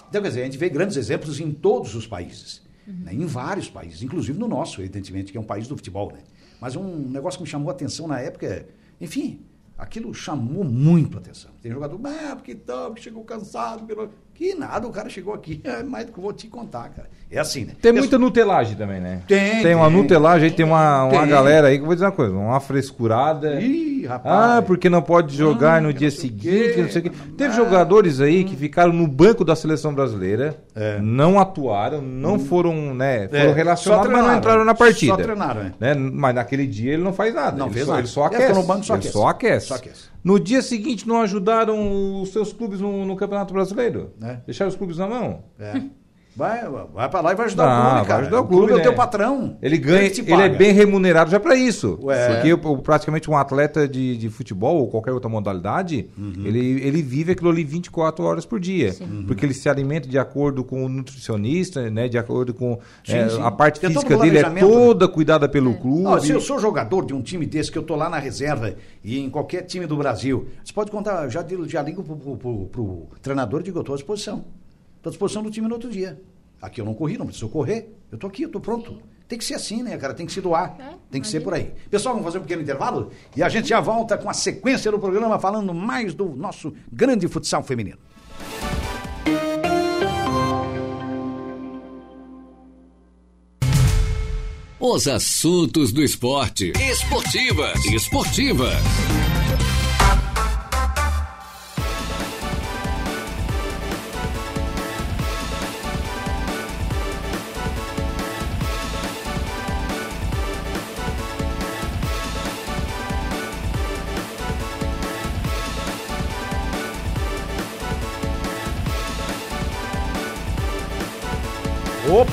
[0.10, 2.62] Então, quer dizer, a gente vê grandes exemplos em todos os países.
[2.86, 3.13] né?
[3.13, 6.12] Em vários países, inclusive no nosso, evidentemente, que é um país do futebol.
[6.12, 6.20] Né?
[6.60, 8.68] Mas um negócio que me chamou a atenção na época
[9.03, 9.46] enfim,
[9.77, 11.51] aquilo chamou muito a atenção.
[11.62, 13.86] Tem jogador, ah, porque tal, porque chegou cansado.
[13.86, 14.10] Pelo...
[14.36, 15.62] Que nada, o cara chegou aqui.
[15.66, 17.08] É mais do que eu vou te contar, cara.
[17.32, 17.74] É assim, né?
[17.82, 19.22] Tem muita nutelagem também, né?
[19.28, 19.96] Tem, Tem uma tem.
[19.98, 21.30] nutelagem, tem uma, uma Tem.
[21.30, 23.60] galera aí que eu vou dizer uma coisa, uma frescurada.
[23.60, 24.58] Ih, rapaz.
[24.58, 27.12] Ah, porque não pode jogar Ah, no dia seguinte, não sei o quê.
[27.38, 27.56] Teve dá.
[27.56, 31.00] jogadores aí que ficaram no banco da seleção brasileira, É.
[31.02, 35.13] não atuaram, não foram, né, foram É, relacionados, mas não entraram na partida.
[35.16, 35.74] Só treinaram, é.
[35.80, 35.94] né?
[35.96, 37.58] Mas naquele dia ele não faz nada.
[37.58, 38.02] Não ele fez só, nada.
[38.02, 38.54] Ele só aquece.
[38.54, 39.13] no banco, só ele aquece.
[39.13, 39.68] só aquece.
[39.68, 40.12] Só aquece.
[40.24, 44.13] No dia seguinte não ajudaram os seus clubes no, no Campeonato Brasileiro.
[44.22, 44.36] É.
[44.46, 45.44] Deixaram os clubes na mão.
[45.60, 45.82] É.
[46.36, 48.22] Vai, vai pra lá e vai ajudar Não, o clube, vai cara.
[48.24, 48.84] ajudar o o clube, clube, é o né?
[48.84, 49.58] teu patrão.
[49.62, 52.00] Ele ganha, te ele é bem remunerado já para isso.
[52.01, 52.34] Ué.
[52.36, 56.34] Porque o- o- praticamente um atleta de, de futebol ou qualquer outra modalidade, Uhum.
[56.44, 58.96] ele, ele vive aquilo ali 24 horas por dia.
[59.27, 62.07] Porque ele se alimenta de acordo com o nutricionista, né?
[62.07, 63.42] De acordo com Sim, é, sim.
[63.42, 66.07] a parte Tem física dele é planejamento, toda cuidada pelo clube.
[66.07, 68.74] Ó, se eu sou jogador de um time desse, que eu tô lá na reserva
[69.03, 72.66] e em qualquer time do Brasil, você pode contar, já, já ligo pro, pro, pro-
[72.72, 74.46] pro treinador e digo, eu tô à disposição.
[75.01, 76.18] Tô à disposição do time no outro dia.
[76.64, 77.94] Aqui eu não corri, não preciso correr.
[78.10, 78.98] Eu tô aqui, eu tô pronto.
[79.28, 80.14] Tem que ser assim, né, cara?
[80.14, 80.78] Tem que se doar.
[80.80, 81.74] É, Tem que ser por aí.
[81.92, 84.98] Pessoal, vamos fazer um pequeno intervalo e a gente já volta com a sequência do
[84.98, 87.98] programa falando mais do nosso grande futsal feminino.
[94.80, 96.72] Os assuntos do esporte.
[96.80, 97.86] Esportivas.
[97.88, 99.43] Esportivas.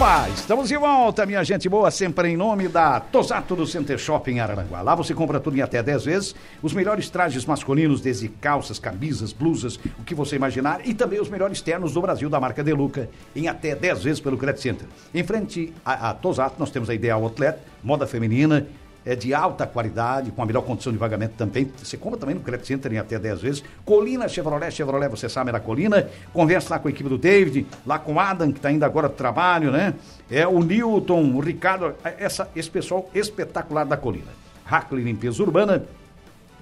[0.01, 4.39] Opa, estamos de volta, minha gente boa, sempre em nome da Tosato do Center Shopping
[4.39, 4.81] Araranguá.
[4.81, 9.31] Lá você compra tudo em até 10 vezes, os melhores trajes masculinos, desde calças, camisas,
[9.35, 13.11] blusas, o que você imaginar, e também os melhores ternos do Brasil da marca Deluca,
[13.37, 14.89] em até 10 vezes pelo Credit Center.
[15.13, 18.67] Em frente à, à Tosato, nós temos a Ideal Outlet, moda feminina,
[19.05, 21.71] é de alta qualidade, com a melhor condição de pagamento também.
[21.77, 23.65] Você compra também no Credit Center em até 10 vezes.
[23.85, 26.09] Colina Chevrolet, Chevrolet, você sabe, é na Colina.
[26.33, 29.09] Conversa lá com a equipe do David, lá com o Adam, que está indo agora
[29.09, 29.95] trabalho, né?
[30.31, 34.41] É o Newton, o Ricardo, essa, esse pessoal espetacular da Colina.
[34.65, 35.85] Hackley Limpeza Urbana,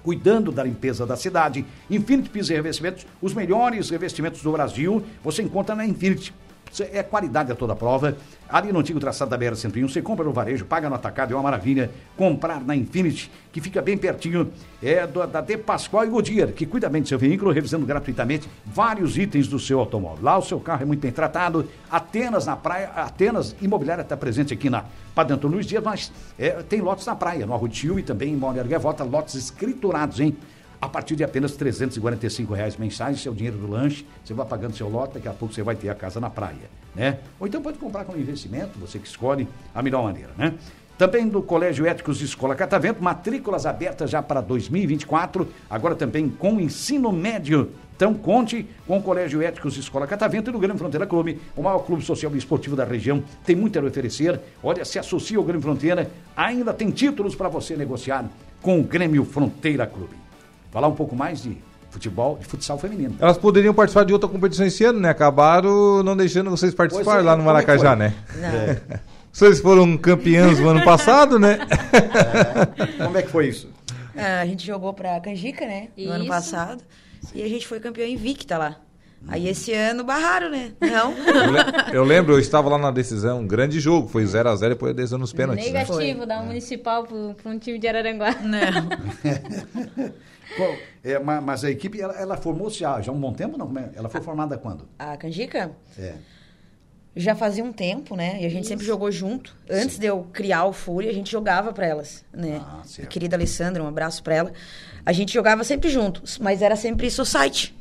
[0.03, 1.65] cuidando da limpeza da cidade.
[1.89, 6.33] Infinity Pisos e Revestimentos, os melhores revestimentos do Brasil, você encontra na Infinity.
[6.91, 8.15] É qualidade a toda prova.
[8.47, 11.43] Ali no antigo traçado da BR-101, você compra no varejo, paga no atacado, é uma
[11.43, 11.91] maravilha.
[12.17, 14.51] Comprar na Infinity, que fica bem pertinho,
[14.81, 18.49] é do- da De Pascoal e Goodyear, que cuida bem do seu veículo, revisando gratuitamente
[18.65, 20.23] vários itens do seu automóvel.
[20.23, 21.67] Lá o seu carro é muito bem tratado.
[21.91, 26.51] Atenas na praia, Atenas Imobiliária está presente aqui na Padre Antônio Luiz Dias, mas é,
[26.63, 30.35] tem lotes na praia, no Arroio e também em Balneário Gaivota, lotes escriturados, hein?
[30.81, 34.87] A partir de apenas 345 reais mensais, seu dinheiro do lanche, você vai pagando seu
[34.87, 37.19] lote, daqui a pouco você vai ter a casa na praia, né?
[37.39, 40.53] Ou então pode comprar como investimento, você que escolhe a melhor maneira, né?
[40.97, 47.11] Também do Colégio Éticos Escola Catavento, matrículas abertas já para 2024, agora também com ensino
[47.11, 47.71] médio.
[47.95, 51.79] Então conte com o Colégio Éticos Escola Catavento e do Grande Fronteira Clube, o maior
[51.79, 53.23] clube social e esportivo da região.
[53.45, 54.39] Tem muito a oferecer.
[54.61, 58.25] Olha, se associa ao Grande Fronteira, ainda tem títulos para você negociar
[58.61, 60.28] com o Grêmio Fronteira Clube.
[60.71, 61.57] Falar um pouco mais de
[61.89, 63.15] futebol, de futsal feminino.
[63.19, 65.09] Elas poderiam participar de outra competição esse ano, né?
[65.09, 68.13] Acabaram não deixando vocês participar é, lá no é Maracajá, né?
[68.41, 68.99] É.
[69.31, 71.59] Vocês foram campeãs no ano passado, né?
[72.97, 73.69] Como é que foi isso?
[74.17, 75.89] Ah, a gente jogou pra Canjica, né?
[75.95, 76.33] No ano Isso.
[76.33, 76.83] passado.
[77.33, 78.77] E a gente foi campeão invicta lá.
[79.27, 80.71] Aí esse ano barraram, né?
[80.81, 81.13] Não.
[81.27, 84.91] Eu, le- eu lembro, eu estava lá na decisão, um grande jogo, foi 0x0 depois
[84.91, 85.65] a decisão nos pênaltis.
[85.65, 85.71] Né?
[85.83, 88.31] Negativo, dar um municipal para um time de Araranguá.
[88.41, 88.89] Não.
[90.55, 93.57] Qual- é, ma- mas a equipe, ela, ela formou-se já, já há um bom tempo,
[93.57, 93.71] não?
[93.77, 93.89] É?
[93.95, 94.87] Ela foi formada quando?
[94.97, 96.13] A Canjica É.
[97.15, 98.37] já fazia um tempo, né?
[98.41, 99.55] E a gente sempre jogou junto.
[99.69, 102.59] Antes de eu criar o Fúria, a gente jogava pra elas, né?
[102.63, 104.51] Ah, a querida Alessandra, um abraço pra ela.
[105.05, 107.75] A gente jogava sempre juntos, mas era sempre society.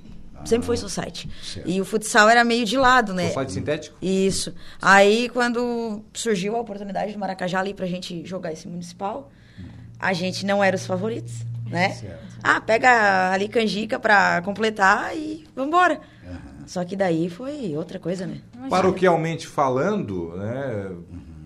[0.44, 1.28] Sempre foi society.
[1.42, 1.68] Certo.
[1.68, 3.30] E o futsal era meio de lado, né?
[3.30, 3.96] Site sintético?
[4.00, 4.54] Isso.
[4.80, 9.30] Aí, quando surgiu a oportunidade do Maracajá ali pra gente jogar esse municipal,
[9.98, 11.32] a gente não era os favoritos,
[11.66, 11.90] né?
[11.90, 12.18] Certo.
[12.42, 16.00] Ah, pega ali canjica pra completar e vambora.
[16.66, 18.40] Só que daí foi outra coisa, né?
[18.68, 20.90] Paroquialmente falando, né,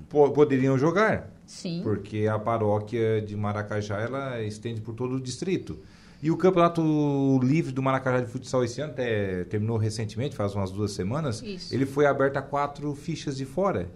[0.08, 1.30] po- poderiam jogar.
[1.46, 1.80] Sim.
[1.84, 5.78] Porque a paróquia de Maracajá, ela estende por todo o distrito.
[6.22, 10.70] E o campeonato livre do Maracajá de futsal esse ano até terminou recentemente, faz umas
[10.70, 11.42] duas semanas.
[11.42, 11.74] Isso.
[11.74, 13.88] Ele foi aberto a quatro fichas de fora.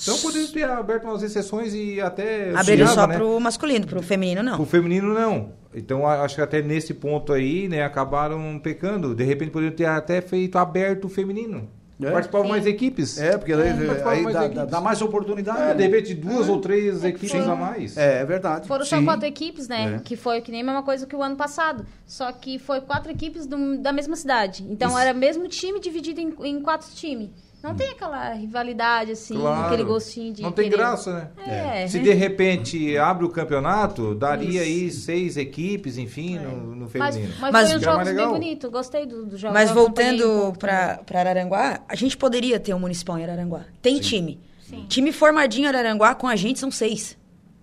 [0.00, 3.16] Então poderia ter aberto umas exceções e até auxiliava, só né?
[3.16, 4.60] pro masculino, pro feminino não.
[4.60, 5.52] O feminino não.
[5.74, 9.14] Então acho que até nesse ponto aí, né, acabaram pecando.
[9.14, 11.68] De repente poderiam ter até feito aberto o feminino.
[12.02, 12.10] É.
[12.10, 13.18] Participavam mais equipes.
[13.18, 14.56] É, porque daí, participavam aí mais dá, equipes.
[14.56, 15.60] dá- dá mais oportunidade.
[15.60, 15.74] É, né?
[15.74, 17.96] de repente duas ou três equipes foi- a mais.
[17.96, 18.66] É, é verdade.
[18.66, 19.04] Foram só Sim.
[19.04, 19.94] quatro equipes, né?
[19.96, 19.98] É.
[20.00, 21.86] Que foi que nem a mesma coisa que o ano passado.
[22.04, 24.66] Só que foi quatro equipes do- da mesma cidade.
[24.68, 24.98] Então Isso.
[24.98, 27.30] era o mesmo time dividido em, em quatro times.
[27.64, 29.66] Não tem aquela rivalidade, assim, Claro.
[29.66, 30.42] aquele gostinho de.
[30.42, 31.82] Não tem querer- graça, né?
[31.82, 31.88] É.
[31.88, 37.34] Se de repente abre o campeonato, daria aí seis equipes, enfim, no, no Mas, feminino.
[37.40, 38.70] mas, Mas foi um jogo bem bonito.
[38.70, 39.54] Gostei do, do jogo.
[39.54, 43.62] Mas voltando pra Araranguá, a gente poderia ter um municipal em Araranguá.
[43.80, 44.38] Tem time.
[44.68, 44.84] Sim.
[44.88, 47.16] Time formadinho em Araranguá, com a gente são seis.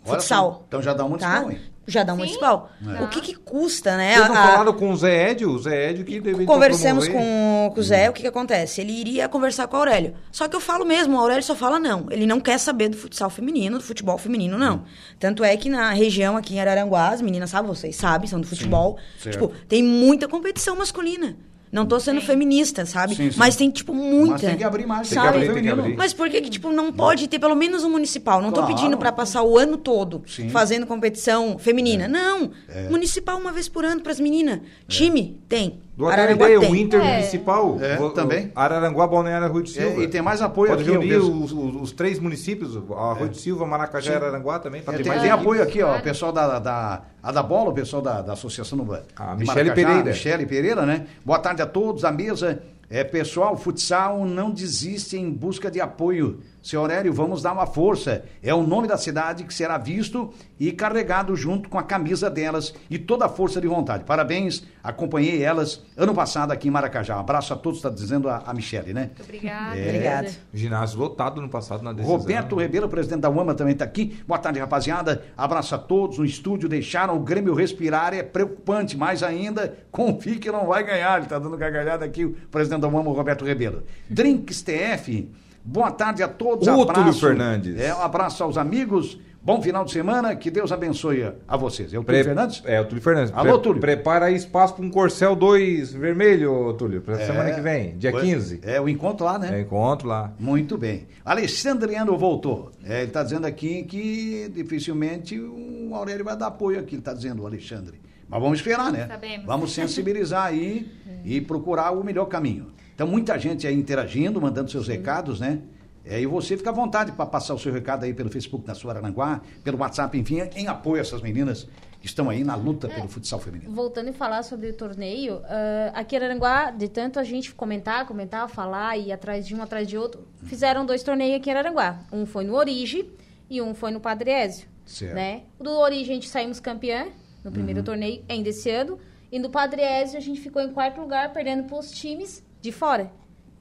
[0.04, 0.66] Olha Futsal.
[0.68, 1.42] Então já dá um Tá?
[1.42, 1.71] municipal, hein?
[1.88, 2.22] Já dá um Sim.
[2.22, 2.72] municipal.
[3.00, 3.04] É.
[3.04, 4.14] O que que custa, né?
[4.16, 5.50] Vocês não a- a- falaram com o Zé Edio?
[5.50, 8.82] O Zé Edio que deveria Conversamos com, com o Zé, o que, que acontece?
[8.82, 10.14] Ele iria conversar com o Aurélio.
[10.32, 12.06] Só que eu falo mesmo, o Aurélio só fala não.
[12.12, 14.84] Ele não quer saber do futsal feminino, do futebol feminino, não.
[15.20, 18.48] Tanto é que na região aqui em Araranguá, as meninas sabem, vocês sabem, são do
[18.48, 18.98] futebol.
[19.20, 19.40] certo.
[19.48, 21.36] Tipo, tem muita competição masculina.
[21.72, 22.28] Não tô sendo Sim.
[22.28, 23.16] feminista, sabe?
[23.16, 23.40] Sim, sim.
[23.40, 24.32] Mas tem, tipo, muita.
[24.34, 25.08] Mas tem que abrir mais.
[25.08, 25.38] Tem que Sabe?
[25.38, 25.96] abrir, tem que abrir.
[25.96, 28.42] Mas por que, que, tipo, não pode ter pelo menos um municipal?
[28.42, 28.76] Não tô Claro.
[28.76, 30.50] pedindo pra passar o ano todo Sim.
[30.50, 32.08] fazendo competição feminina.
[32.10, 32.52] Não.
[32.90, 34.60] Municipal uma vez por ano pras meninas.
[34.88, 35.80] Time, tem.
[36.02, 36.72] Do Araranguá ideia, tem.
[36.72, 37.78] o Intermunicipal.
[37.80, 38.52] É, vo- também.
[38.56, 40.02] Araranguá, Balneário, Rui do Silva.
[40.02, 40.92] É, e tem mais apoio Pode aqui.
[40.92, 44.82] reunir os, os- os três municípios, Arroio do Silva, Maracajá e Araranguá também.
[44.82, 45.32] É, tem, tem equipes.
[45.32, 48.78] apoio aqui, ó, o pessoal da, da, a da bola, o pessoal da, da Associação
[48.80, 50.04] do A de Michele Maracajá, Pereira.
[50.10, 51.06] Michele Pereira, né?
[51.24, 52.62] Boa tarde a todos, a mesa.
[52.92, 56.42] É, pessoal, futsal não desiste em busca de apoio.
[56.62, 58.24] Seu Aurélio, vamos dar uma força.
[58.44, 62.72] É o nome da cidade que será visto e carregado junto com a camisa delas
[62.88, 64.04] e toda a força de vontade.
[64.04, 67.18] Parabéns, acompanhei elas ano passado aqui em Maracajá.
[67.18, 69.06] Um abraço a todos, está dizendo a, a Michele, né?
[69.06, 69.76] Muito obrigada.
[69.76, 69.88] É.
[69.88, 70.32] Obrigada.
[70.54, 72.16] Ginásio lotado no passado na decisão.
[72.16, 74.22] Roberto Ribeiro, presidente da UAMA, também está aqui.
[74.28, 75.24] Boa tarde, rapaziada.
[75.36, 76.70] Abraço a todos no estúdio.
[76.70, 78.14] Deixaram o Grêmio respirar.
[78.14, 79.78] É preocupante, mais ainda.
[79.92, 81.16] Confie que não vai ganhar.
[81.16, 83.84] Ele está dando gargalhada aqui, o presidente da UAMA, o Roberto Ribeiro.
[84.10, 85.30] Drinks TF.
[85.64, 86.68] Boa tarde a todos.
[86.68, 87.20] Ô, abraço.
[87.20, 87.80] Fernandes.
[87.80, 89.20] É, um abraço aos amigos.
[89.44, 90.36] Bom final de semana.
[90.36, 91.94] Que Deus abençoe a vocês.
[91.94, 92.62] É o Túlio Pre- Fernandes?
[92.66, 93.34] É, o Túlio Fernandes.
[93.36, 93.80] Alô, Túlio.
[93.82, 97.26] Prepara aí espaço para um Corcel 2 vermelho, Túlio, para É.
[97.26, 98.60] semana que vem, dia Foi- 15.
[98.64, 99.58] É o encontro lá, né?
[99.58, 100.32] É, encontro lá.
[100.40, 101.08] Muito bem.
[101.26, 102.72] Alexandriano voltou.
[102.84, 107.14] É, ele está dizendo aqui que dificilmente o Aurélio vai dar apoio aqui, ele está
[107.14, 108.00] dizendo, o Alexandre.
[108.32, 109.08] Mas vamos esperar, né?
[109.08, 109.46] Sabemos.
[109.46, 110.90] Vamos sensibilizar aí
[111.26, 112.72] e procurar o melhor caminho.
[112.96, 115.60] Então, muita gente aí interagindo, mandando seus recados, né?
[116.06, 118.74] É, e você fica à vontade para passar o seu recado aí pelo Facebook da
[118.74, 121.68] sua Aranguá, pelo WhatsApp, enfim, em apoio a essas meninas
[122.00, 123.72] que estão aí na luta pelo futsal feminino.
[123.72, 128.08] Voltando a falar sobre o torneio, ah, aqui em Araranguá, de tanto a gente comentar,
[128.08, 131.54] comentar, falar e ir atrás de um, atrás de outro, fizeram dois torneios aqui em
[131.54, 132.00] Araranguá.
[132.12, 133.08] Um foi no Origi
[133.48, 134.68] e um foi no Padre Ézio.
[134.84, 135.14] Certo.
[135.14, 135.44] Né?
[135.60, 137.10] O do Origi a gente saímos campeã
[137.44, 138.98] no primeiro torneio ainda esse ano.
[139.32, 142.72] E no Padre Ézio a gente ficou em quarto lugar, perdendo para os times de
[142.72, 143.12] fora.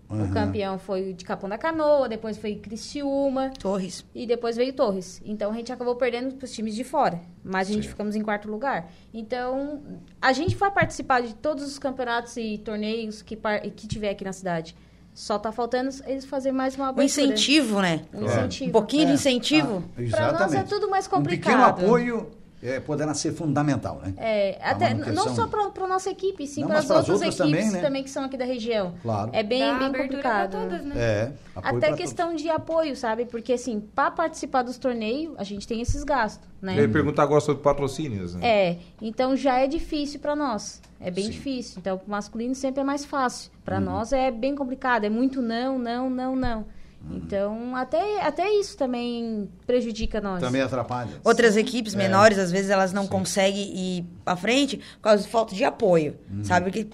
[0.08, 4.04] O campeão foi de Capão da Canoa, depois foi Criciúma Torres.
[4.12, 5.22] e depois veio Torres.
[5.24, 8.20] Então a gente acabou perdendo para os times de fora, mas a gente ficamos em
[8.22, 8.90] quarto lugar.
[9.14, 9.80] Então
[10.20, 14.24] a gente vai participar de todos os campeonatos e torneios que, par- que tiver aqui
[14.24, 14.74] na cidade.
[15.14, 17.04] Só tá faltando eles fazerem mais uma Um abertura.
[17.26, 18.02] incentivo, né?
[18.12, 18.70] Um incentivo.
[18.70, 19.14] Um pouquinho de É.
[19.14, 19.84] incentivo.
[20.10, 21.22] Pra nós é tudo mais Um pequeno
[21.56, 21.84] complicado.
[21.84, 22.30] apoio
[22.62, 24.14] é, poderá ser fundamental, né?
[24.18, 27.70] É, A até não só para nossa equipe, sim para as outras outras equipes também,
[27.83, 28.03] também, né?
[28.03, 28.94] que são aqui da região.
[29.03, 29.31] Claro.
[29.33, 30.53] É bem, Dá bem complicado.
[30.53, 30.94] todas, né?
[30.96, 33.25] É, Até questão de apoio, sabe?
[33.25, 36.77] Porque assim, para participar dos torneios, a gente tem esses gastos, né?
[36.79, 38.35] Eu ia perguntar agora sobre patrocínios.
[38.35, 38.46] Né?
[38.46, 40.81] É, então já é difícil para nós.
[41.01, 41.31] É bem Sim.
[41.31, 41.79] difícil.
[41.79, 43.51] Então, o masculino sempre é mais fácil.
[43.64, 43.85] Para Uhum.
[43.85, 45.05] nós é bem complicado.
[45.05, 46.66] É muito não, não, não, não.
[47.08, 47.16] Uhum.
[47.16, 50.40] Então, até, até isso também prejudica nós.
[50.40, 51.10] Também atrapalha.
[51.24, 55.54] Outras equipes menores, às vezes, elas não conseguem ir pra frente por causa de falta
[55.54, 56.66] de apoio, sabe?
[56.70, 56.86] Porque,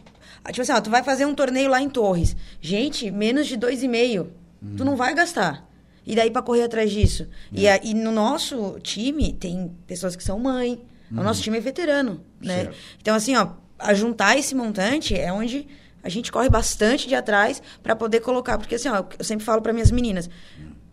[0.45, 2.37] ah, tipo assim, ó, tu vai fazer um torneio lá em Torres.
[2.61, 4.33] Gente, menos de dois e meio.
[4.77, 5.69] Tu não vai gastar.
[6.07, 7.29] E daí pra correr atrás disso.
[7.53, 10.81] E, a- e no nosso time tem pessoas que são mãe.
[11.11, 12.63] O nosso time é veterano, né?
[12.65, 12.77] Certo.
[13.01, 15.67] Então, assim, ó, a juntar esse montante é onde
[16.07, 18.57] a gente corre bastante de atrás pra poder colocar.
[18.59, 20.31] Porque, assim, ó, eu sempre falo pra minhas meninas,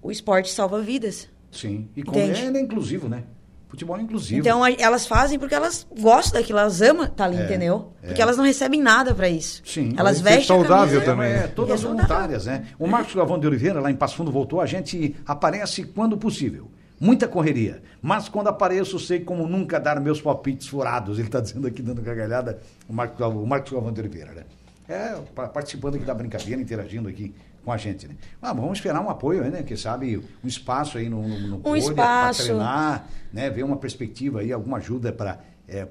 [0.02, 1.30] o esporte salva vidas.
[1.52, 1.88] Sim.
[1.96, 3.24] E como é, é inclusivo, né?
[3.68, 4.40] Futebol é inclusivo.
[4.40, 7.94] Então elas fazem porque elas gostam daquilo, elas amam estar ali, É, entendeu?
[8.02, 8.24] Porque é.
[8.24, 9.62] elas não recebem nada pra isso.
[9.66, 9.94] Sim.
[9.98, 11.06] Elas de ser vestem saudável camisa.
[11.06, 11.32] também.
[11.32, 12.68] É, todas E é voluntárias, né?
[12.80, 14.62] O Marcos Galvão de Oliveira, lá em Passo Fundo, voltou.
[14.62, 16.70] A gente aparece quando possível.
[17.00, 17.82] Muita correria.
[18.02, 21.18] Mas quando apareço, sei como nunca dar meus palpites furados.
[21.18, 24.44] Ele está dizendo aqui, dando gargalhada, o Marcos, o Marcos Galvão de Oliveira, né?
[24.88, 28.16] É, pa- participando aqui da brincadeira, interagindo aqui com a gente, né?
[28.42, 29.64] Ah, vamos esperar um apoio aí, né?
[29.64, 32.44] Quem sabe um espaço aí no, no, no pra espaço.
[32.44, 33.50] treinar, né?
[33.50, 35.40] Ver uma perspectiva aí, alguma ajuda para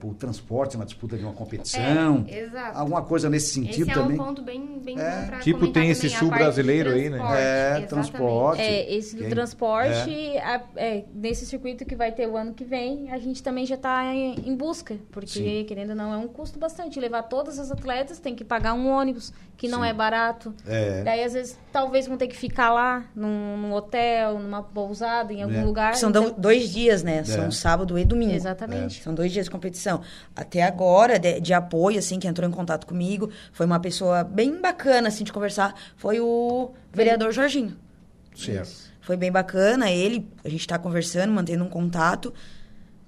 [0.05, 2.25] o transporte na disputa de uma competição.
[2.29, 2.79] É, exato.
[2.79, 4.21] Alguma coisa nesse sentido Esse é também.
[4.21, 5.29] um ponto bem, bem É.
[5.31, 7.17] bom Tipo, tem esse sul brasileiro aí, né?
[7.19, 7.89] transporte, É, exatamente.
[7.89, 8.61] transporte.
[8.63, 12.65] É, esse do Quem- transporte, a- é, nesse circuito que vai ter o ano que
[12.65, 15.27] vem, a gente também já está em, em busca, porque,
[15.61, 15.65] Sim.
[15.67, 17.01] querendo ou não, é um custo bastante.
[17.01, 19.33] Levar todas as atletas, tem que pagar um ônibus,
[19.63, 19.91] que não Sim.
[19.91, 20.53] é barato.
[20.67, 21.05] É.
[21.05, 25.41] Daí, às vezes, talvez vão ter que ficar lá, num, num hotel, numa pousada, em
[25.41, 25.65] algum É.
[25.65, 25.95] lugar.
[25.95, 27.23] São então- do- dois dias, né?
[27.23, 28.35] São sábado e domingo.
[28.35, 29.01] Exatamente.
[29.01, 30.01] São dois dias de competição.
[30.35, 34.61] Até agora, de, de apoio, assim, que entrou em contato comigo, foi uma pessoa bem
[34.61, 37.77] bacana, assim, de conversar, foi o vereador Jorginho.
[38.35, 38.91] Certo.
[39.01, 42.35] Foi bem bacana, ele, a gente tá conversando, mantendo um contato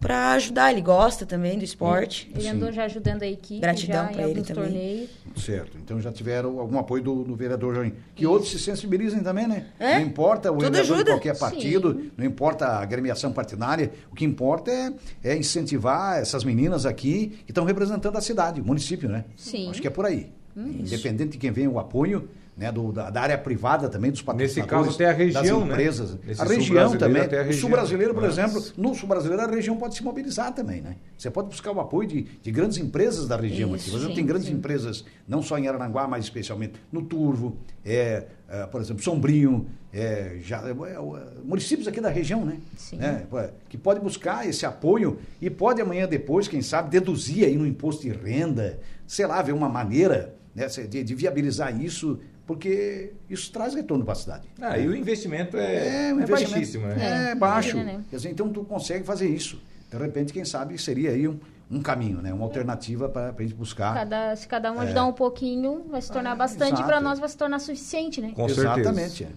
[0.01, 0.71] pra ajudar.
[0.73, 2.31] Ele gosta também do esporte.
[2.35, 2.49] Ele Sim.
[2.51, 4.65] andou já ajudando a equipe, Gratidão em ele também.
[4.65, 5.11] torneios.
[5.37, 5.77] Certo.
[5.79, 7.97] Então já tiveram algum apoio do, do vereador Jorginho.
[8.15, 9.67] Que outros se sensibilizem também, né?
[9.79, 9.99] É?
[9.99, 14.25] Não importa o Tudo vereador de qualquer partido, não importa a agremiação partidária, o que
[14.25, 19.25] importa é, é incentivar essas meninas aqui que estão representando a cidade, o município, né?
[19.37, 19.71] Sim.
[19.71, 20.33] Acho que é por aí.
[20.57, 24.61] Independente de quem venha o apoio, né, do, da, da área privada também, dos Nesse
[24.63, 25.73] patrocinadores, caso, até a região, das né?
[25.75, 26.19] empresas.
[26.25, 27.23] Nesse a região também.
[27.23, 27.71] até a O sul região.
[27.71, 30.97] brasileiro, por Mas- exemplo, no sul brasileiro, a região pode se mobilizar também, né?
[31.19, 33.83] Você pode buscar o apoio de, de grandes empresas da região aqui.
[33.83, 38.27] Isso, Por exemplo, tem grandes empresas, não só em Araranguá, mas especialmente no Turvo, é,
[38.49, 40.99] é, por exemplo, Sombrinho, é, já, é, é,
[41.45, 42.59] municípios aqui da região, né?
[42.77, 42.99] Sim.
[43.01, 47.67] É, que pode buscar esse apoio e pode amanhã depois, quem sabe, deduzir aí no
[47.67, 53.51] imposto de renda, sei lá, ver uma maneira né, de, de viabilizar isso, porque isso
[53.53, 54.49] traz retorno para a cidade.
[54.61, 56.97] Ah, e o investimento é, o é investimento baixíssimo, né?
[56.99, 57.71] É, É, baixo.
[57.71, 58.05] imagina, né?
[58.11, 59.61] Quer dizer, então tu consegue fazer isso.
[59.91, 61.39] De repente, quem sabe, seria aí um,
[61.71, 62.33] um caminho, né?
[62.33, 63.95] Uma alternativa para a gente buscar.
[63.95, 66.73] Cada, se cada um ajudar um pouquinho, vai se tornar Ah, bastante.
[66.75, 66.85] exato.
[66.87, 68.33] Para nós vai se tornar suficiente, né?
[68.35, 68.81] Com certeza.
[68.81, 69.25] Exatamente.
[69.25, 69.29] é.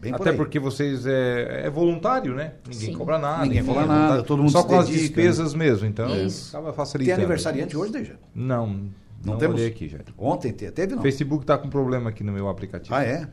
[0.00, 0.36] Bem por Até aí.
[0.36, 2.52] porque vocês é, é voluntário, né?
[2.66, 2.92] Ninguém Sim.
[2.98, 3.44] cobra nada.
[3.46, 6.48] Ninguém cobra é nada, todo mundo Só se com as dedica, despesas mesmo, então Isso.
[6.50, 7.16] acaba Tem facilitando.
[7.18, 8.16] aniversariante hoje, Deja?
[8.34, 8.90] Não,
[9.26, 9.56] Não não, temos?
[9.56, 9.98] olhei aqui, já.
[10.16, 11.00] Ontem te- teve, não?
[11.00, 12.94] O Facebook tá com problema aqui no meu aplicativo.
[12.94, 13.28] Ah, é?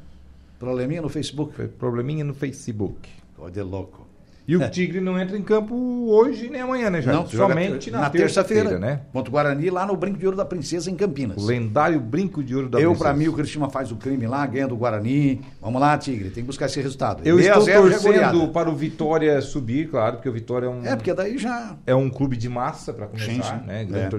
[0.60, 1.67] Probleminha no Facebook?
[1.79, 3.10] Probleminha no Facebook.
[3.36, 4.03] Tô de louco.
[4.45, 5.73] E o Tigre não entra em campo
[6.10, 7.17] hoje nem amanhã, né, Jair?
[7.17, 8.99] Não, Somente ter- na, terça-feira, né?
[9.13, 11.41] Contra o Guarani, lá no Brinco de Ouro da Princesa, em Campinas.
[11.41, 13.10] O lendário brinco de ouro da Eu, Princesa.
[13.10, 15.39] pra mim, o Cristina faz o crime lá, ganha do Guarani.
[15.62, 17.21] Vamos lá, Tigre, tem que buscar esse resultado.
[17.25, 20.86] Eu estou zero é torcendo para o Vitória subir, claro, porque o Vitória é um,
[20.86, 21.77] É, porque daí já.
[21.88, 23.65] é um clube de massa, para começar, Sim, sim.
[23.65, 23.84] né?
[23.93, 24.10] É.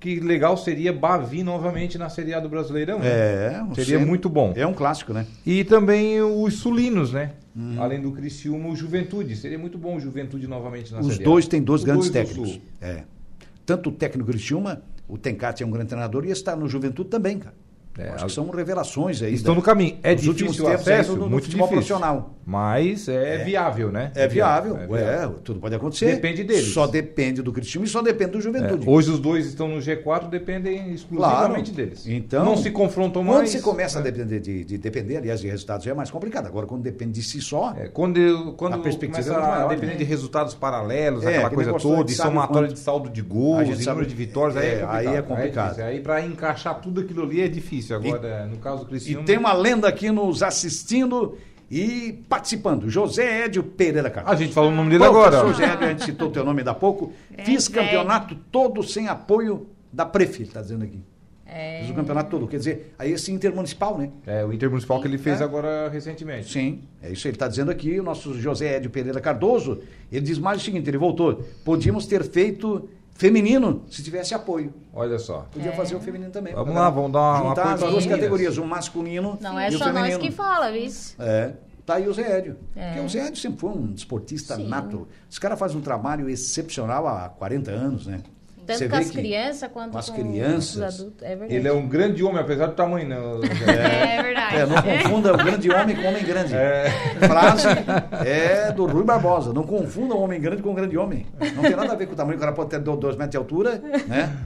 [0.00, 3.00] Que legal seria Bavi novamente na Série A do Brasileirão.
[3.00, 3.06] né?
[3.08, 4.52] É, Seria sempre- muito bom.
[4.54, 5.26] É um clássico, né?
[5.44, 7.32] E também os sulinos, né?
[7.56, 7.82] Uhum.
[7.82, 9.34] Além do Criciúma, o Juventude.
[9.34, 11.24] Seria muito bom o Juventude novamente na Os Série A.
[11.24, 12.60] dois têm dois Os grandes técnicos.
[12.80, 13.02] É.
[13.66, 17.38] Tanto o técnico Criciúma, o Tencati é um grande treinador, e está no Juventude também,
[17.40, 17.54] cara.
[17.98, 19.34] É, acho as- que são revelações aí.
[19.34, 19.98] Estão da- no caminho.
[20.04, 21.14] É dos últimos difícil o aí acesso?
[21.16, 21.96] do- do muito futebol difícil.
[21.96, 22.37] profissional.
[22.48, 24.10] Mas é, viável, né?
[24.14, 25.38] É viável, É é, viável.
[25.44, 26.14] tudo pode acontecer.
[26.14, 26.72] Depende deles.
[26.72, 28.88] Só depende do Cristiano e só depende do É, Juventude.
[28.88, 31.76] hoje os dois estão no G4, dependem exclusivamente Claro.
[31.76, 32.06] deles.
[32.06, 33.50] Então, não se confrontam Quando mais.
[33.50, 36.46] você começa a depender de, de depender, aliás, de resultados já é mais complicado.
[36.46, 39.50] Agora, quando depende de si só, É, quando quando A perspectiva começa é muito a
[39.56, 39.98] maior, depender né?
[39.98, 44.06] de resultados paralelos, É, aquela coisa toda, de somatório de saldo de gols, de número
[44.06, 45.06] de vitórias, aí é, é complicado.
[45.08, 45.64] aí é complicado.
[45.70, 45.84] difícil.
[45.90, 47.94] Aí para encaixar tudo aquilo ali é difícil.
[47.94, 49.24] Agora, no caso do E Cristiano...
[49.24, 51.36] tem uma lenda aqui nos assistindo
[51.70, 52.88] e participando.
[52.88, 54.32] José Édio Pereira Carlos.
[54.32, 55.38] A gente falou o nome dele Bom, agora.
[55.46, 57.12] José Édio, a gente citou teu nome ainda há pouco.
[57.44, 61.00] Fiz Grande campeonato todo sem apoio da Prefi, está dizendo aqui.
[61.50, 62.46] É, Fiz o campeonato todo.
[62.46, 64.10] Quer dizer, aí esse intermunicipal, né?
[64.26, 65.44] É, o Intermunicipal que ele fez É.
[65.44, 66.52] agora recentemente.
[66.52, 67.98] Sim, é isso que ele está dizendo aqui.
[67.98, 69.80] O nosso José Édio Pereira Cardoso,
[70.12, 71.42] ele diz mais o seguinte: ele voltou.
[71.64, 72.86] Podíamos ter feito
[73.18, 74.72] feminino se tivesse apoio.
[74.94, 75.46] Olha só.
[75.50, 76.54] Podia fazer o feminino também.
[76.54, 79.70] Vamos lá, vamos dar uma- um Juntar apoio as duas categorias, o masculino Não é
[79.70, 80.20] e o só nós feminino.
[80.20, 80.88] que fala, viu?
[81.18, 81.52] É,
[81.84, 82.56] tá aí o Zé Édio.
[82.76, 82.86] É.
[82.92, 84.68] Porque o Zé Édio sempre foi um desportista Sim.
[84.68, 85.08] nato.
[85.30, 88.20] Esse cara faz um trabalho excepcional há 40 anos, né?
[88.68, 91.22] Tanto Você com as crianças quanto com as com crianças, os adultos.
[91.22, 91.54] É verdade.
[91.54, 93.16] Ele é um grande homem, apesar do tamanho, né?
[93.66, 94.56] É verdade.
[94.56, 96.52] É, não confunda o grande homem com o homem grande.
[97.26, 97.66] Frase
[98.26, 99.54] é do Rui Barbosa.
[99.54, 101.26] Não confunda o homem grande com o grande homem.
[101.56, 102.36] Não tem nada a ver com o tamanho.
[102.36, 104.36] O cara pode ter do- dois metros de altura, né?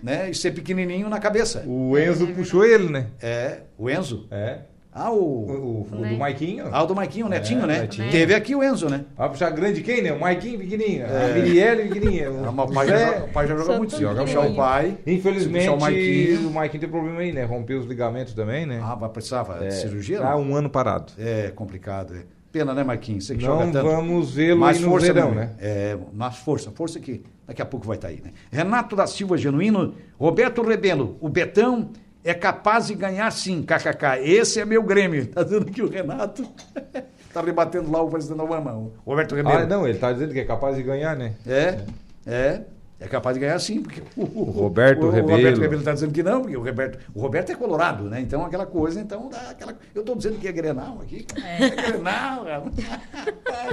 [0.00, 0.30] né?
[0.30, 1.64] E ser pequenininho na cabeça.
[1.66, 3.06] O Enzo puxou ele, né?
[3.20, 4.28] É, o Enzo.
[4.30, 4.58] É.
[4.94, 5.50] Ah, O, o...
[5.50, 6.10] o- o Né?
[6.10, 6.64] do Maiquinho.
[6.70, 7.78] Ah, o do Maiquinho, o Netinho, É, né?
[7.80, 8.10] Netinho.
[8.10, 9.04] Teve aqui o Enzo, né?
[9.16, 10.12] Vai puxar grande quem, né?
[10.12, 11.06] O Maiquinho pequenininho.
[11.06, 12.28] A Mirielle pequenininha.
[12.28, 13.96] Ah, O mas o pai já, joga- o pai já joga Só muito.
[13.96, 14.98] Se puxar o pai.
[15.06, 16.50] Infelizmente, se puxar o o Maiquinho.
[16.50, 17.44] Maiquinho tem problema aí, né?
[17.44, 18.80] Rompeu os ligamentos também, né?
[18.84, 20.18] Ah, vai precisava de É, cirurgia?
[20.20, 21.12] Tá um ano parado.
[21.18, 22.14] É complicado.
[22.14, 22.20] É.
[22.52, 23.26] Pena, né, Marquinhos?
[23.26, 23.86] Você que Não joga tanto.
[23.88, 25.40] vamos vê-lo Mais no força, verão, né?
[25.46, 25.50] né?
[25.58, 26.70] É, mais força.
[26.70, 28.30] Força que daqui a pouco vai estar aí, né?
[28.50, 31.88] Renato da Silva Genuíno, Roberto Rebelo, o Betão
[32.24, 34.20] é capaz de ganhar sim, kkk.
[34.22, 35.26] Esse é meu Grêmio.
[35.26, 36.46] Tá dizendo que o Renato
[37.32, 39.58] tá rebatendo lá o presidente Obama, o Roberto Rebelo.
[39.58, 41.34] Ah, não, ele tá dizendo que é capaz de ganhar, né?
[41.46, 41.80] É,
[42.26, 42.32] é.
[42.34, 42.62] É
[43.08, 45.36] capaz de ganhar sim, porque o, o- Roberto o, o Rebelo.
[45.38, 48.20] Roberto Rebelo está dizendo que não, porque o Roberto, o Roberto é colorado, né?
[48.20, 49.74] Então aquela coisa, então dá aquela.
[49.94, 51.26] Eu estou dizendo que é Grenal aqui.
[51.36, 52.44] É, Grenal.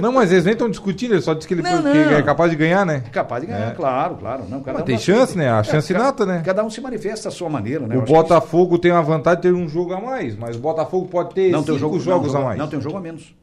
[0.00, 2.12] Não, mas eles nem estão discutindo, ele só disse que ele Não, foi- que não.
[2.12, 3.02] é capaz de ganhar, né?
[3.06, 3.74] É capaz de ganhar, É.
[3.74, 4.44] claro, claro.
[4.48, 5.50] Não, cada Mas um tem dá- chance, né?
[5.50, 6.42] A chance cada- nata, né?
[6.44, 7.96] Cada um se manifesta à sua maneira, né?
[7.96, 11.06] O que Botafogo tem a vantagem de ter um jogo a mais, mas o Botafogo
[11.08, 12.58] pode ter não cinco tem um jogo, jogos não, a mais.
[12.58, 13.34] Não, tem um jogo a menos.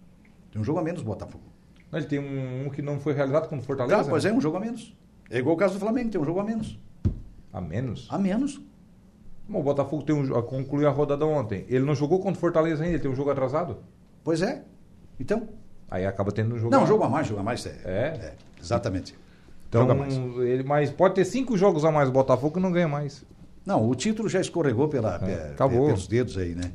[0.51, 1.43] Tem um jogo a menos, Botafogo.
[1.93, 4.03] Ele tem um, um que não foi realizado contra o Fortaleza?
[4.03, 4.29] Tá, pois né?
[4.29, 4.93] é, um jogo a menos.
[5.29, 6.79] É igual o caso do Flamengo, tem um jogo a menos.
[7.51, 8.07] A menos?
[8.09, 8.61] A menos.
[9.49, 11.65] Bom, o Botafogo tem um, concluiu a rodada ontem.
[11.69, 13.77] Ele não jogou contra o Fortaleza ainda, ele tem um jogo atrasado.
[14.23, 14.63] Pois é.
[15.19, 15.47] Então,
[15.89, 17.65] Aí acaba tendo um jogo não, a jogo a mais, jogo a mais.
[17.65, 18.33] É, É?
[18.61, 19.15] exatamente.
[19.69, 20.15] Então, jogo a mais.
[20.17, 23.23] ele, mas pode ter cinco jogos a mais o Botafogo que não ganha mais.
[23.65, 25.87] Não, o título já escorregou pela, pe- acabou.
[25.87, 26.71] pelos dedos aí, né?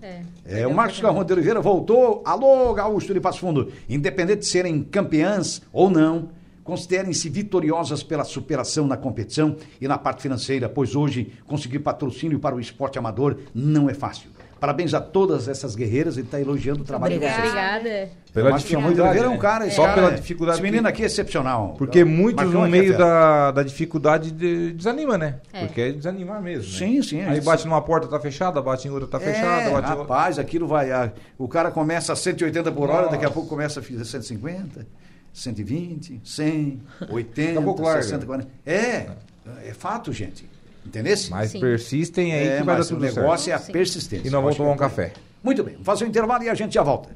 [0.46, 0.60] É.
[0.62, 2.22] É, o Marcos Carrão de Oliveira voltou.
[2.24, 3.70] Alô, Gaúcho de Passo Fundo.
[3.88, 6.28] Independente de serem campeãs ou não,
[6.64, 12.54] considerem-se vitoriosas pela superação na competição e na parte financeira, pois hoje conseguir patrocínio para
[12.54, 14.30] o esporte amador não é fácil.
[14.60, 17.42] Parabéns a todas essas guerreiras e está elogiando o trabalho de Obrigada.
[17.42, 17.52] vocês.
[17.80, 18.10] Obrigada.
[18.32, 19.38] Pela de dificuldade, é um né?
[19.38, 21.74] cara, esse Só cara pela é- dificuldade Esse menino que- aqui é excepcional.
[21.76, 25.40] Porque muitos Marcão no é meio da, da dificuldade de- desanima, né?
[25.52, 25.66] É.
[25.66, 26.70] Porque é desanimar mesmo.
[26.72, 26.78] né?
[26.78, 27.44] Sim, sim, Aí isso.
[27.44, 29.62] bate numa porta, tá fechada, bate em outra, tá fechada.
[29.62, 29.94] É, bate em outra.
[29.96, 30.92] rapaz, aquilo vai.
[30.92, 34.86] a- o cara começa a 180 por hora, daqui a pouco começa a fazer 150,
[35.32, 38.02] 120, 100, 80, Daqui a pouco larga.
[38.02, 38.48] 60, 40.
[38.66, 39.10] É,
[39.64, 40.48] é fato, gente.
[40.84, 41.16] Entendeu?
[41.30, 41.60] Mas Sim.
[41.60, 43.60] persistem aí é, que vai dar mas o tudo negócio certo.
[43.60, 43.72] é a Sim.
[43.72, 44.28] persistência.
[44.28, 45.12] E nós vamos tomar um é café.
[45.42, 47.08] Muito bem, vamos fazer um intervalo e a gente já volta.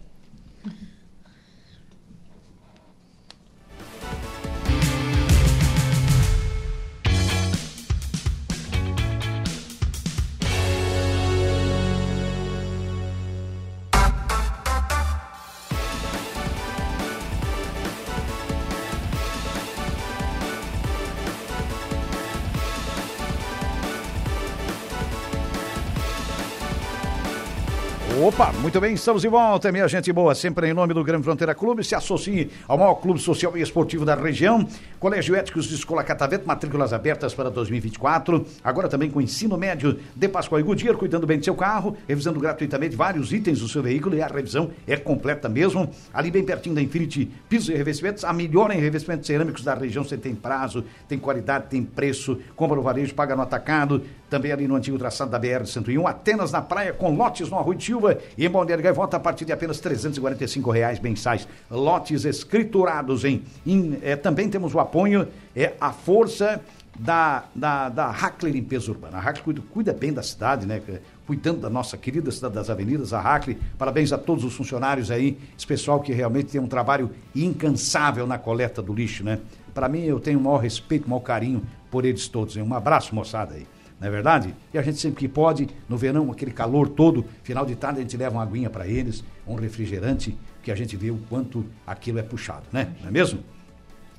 [28.37, 30.35] Opa, muito bem, estamos de volta, minha gente boa.
[30.35, 34.05] Sempre em nome do Grande Fronteira Clube, se associe ao maior clube social e esportivo
[34.05, 34.69] da região.
[35.01, 38.45] Colégio Éticos de Escola Catavento, matrículas abertas para 2024.
[38.63, 42.39] Agora também com ensino médio de Pascoal e Goodyear, cuidando bem do seu carro, revisando
[42.39, 45.89] gratuitamente vários itens do seu veículo e a revisão é completa mesmo.
[46.13, 50.05] Ali bem pertinho da Infinity Pisos e Revestimentos, a melhor em revestimentos cerâmicos da região.
[50.05, 54.03] Você tem prazo, tem qualidade, tem preço, compra no varejo, paga no atacado.
[54.29, 57.85] Também ali no antigo traçado da BR-101, Atenas na praia, com lotes no Arroio de
[57.85, 61.47] Silva e Balneário Gaivota a partir de apenas 345 reais mensais.
[61.71, 63.43] Lotes escriturados em...
[63.67, 66.61] em eh, também temos o apoio, é a força
[66.99, 69.19] da, da, da Hackler Limpeza Urbana.
[69.19, 70.81] A Hackler cuida, cuida bem da cidade, né?
[71.27, 73.59] cuidando da nossa querida cidade das avenidas, a Hackley.
[73.79, 78.39] Parabéns a todos os funcionários aí, esse pessoal que realmente tem um trabalho incansável na
[78.39, 79.41] coleta do lixo, né?
[79.75, 82.57] Para mim, eu tenho o maior respeito, o maior carinho por eles todos.
[82.57, 82.63] hein?
[82.63, 83.67] Um abraço, moçada aí.
[84.01, 84.55] Não é verdade?
[84.75, 88.03] E a gente sempre que pode, no verão, aquele calor todo, final de tarde a
[88.03, 92.19] gente leva uma aguinha para eles, um refrigerante, que a gente vê o quanto aquilo
[92.19, 92.93] é puxado, né?
[93.01, 93.41] Não é mesmo?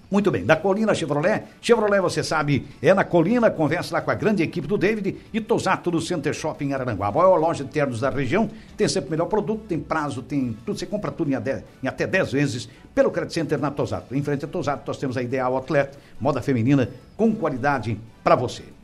[0.09, 1.43] Muito bem, da Colina Chevrolet.
[1.61, 5.41] Chevrolet, você sabe, é na Colina, conversa lá com a grande equipe do David e
[5.41, 7.07] Tosato do Center Shopping Araranguá.
[7.07, 10.55] A maior loja de ternos da região, tem sempre o melhor produto, tem prazo, tem
[10.65, 11.35] tudo, você compra tudo em,
[11.83, 14.15] em até 10 vezes pelo Credit Center na Tosato.
[14.15, 18.76] Em frente a Tosato, nós temos a Ideal Outlet, moda feminina com qualidade para você.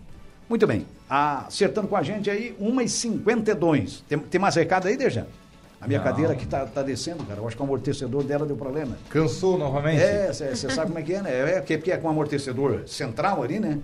[0.50, 4.02] Muito bem, acertando com a gente aí, 1h52.
[4.08, 5.26] Tem, tem mais recado aí, Dejan?
[5.80, 6.06] A minha Não.
[6.06, 7.42] cadeira aqui tá, tá descendo, cara.
[7.42, 8.98] Eu acho que o amortecedor dela deu problema.
[9.10, 10.02] Cansou novamente?
[10.02, 11.58] É, você sabe como é que é, né?
[11.58, 13.80] É porque, porque é com amortecedor central ali, né?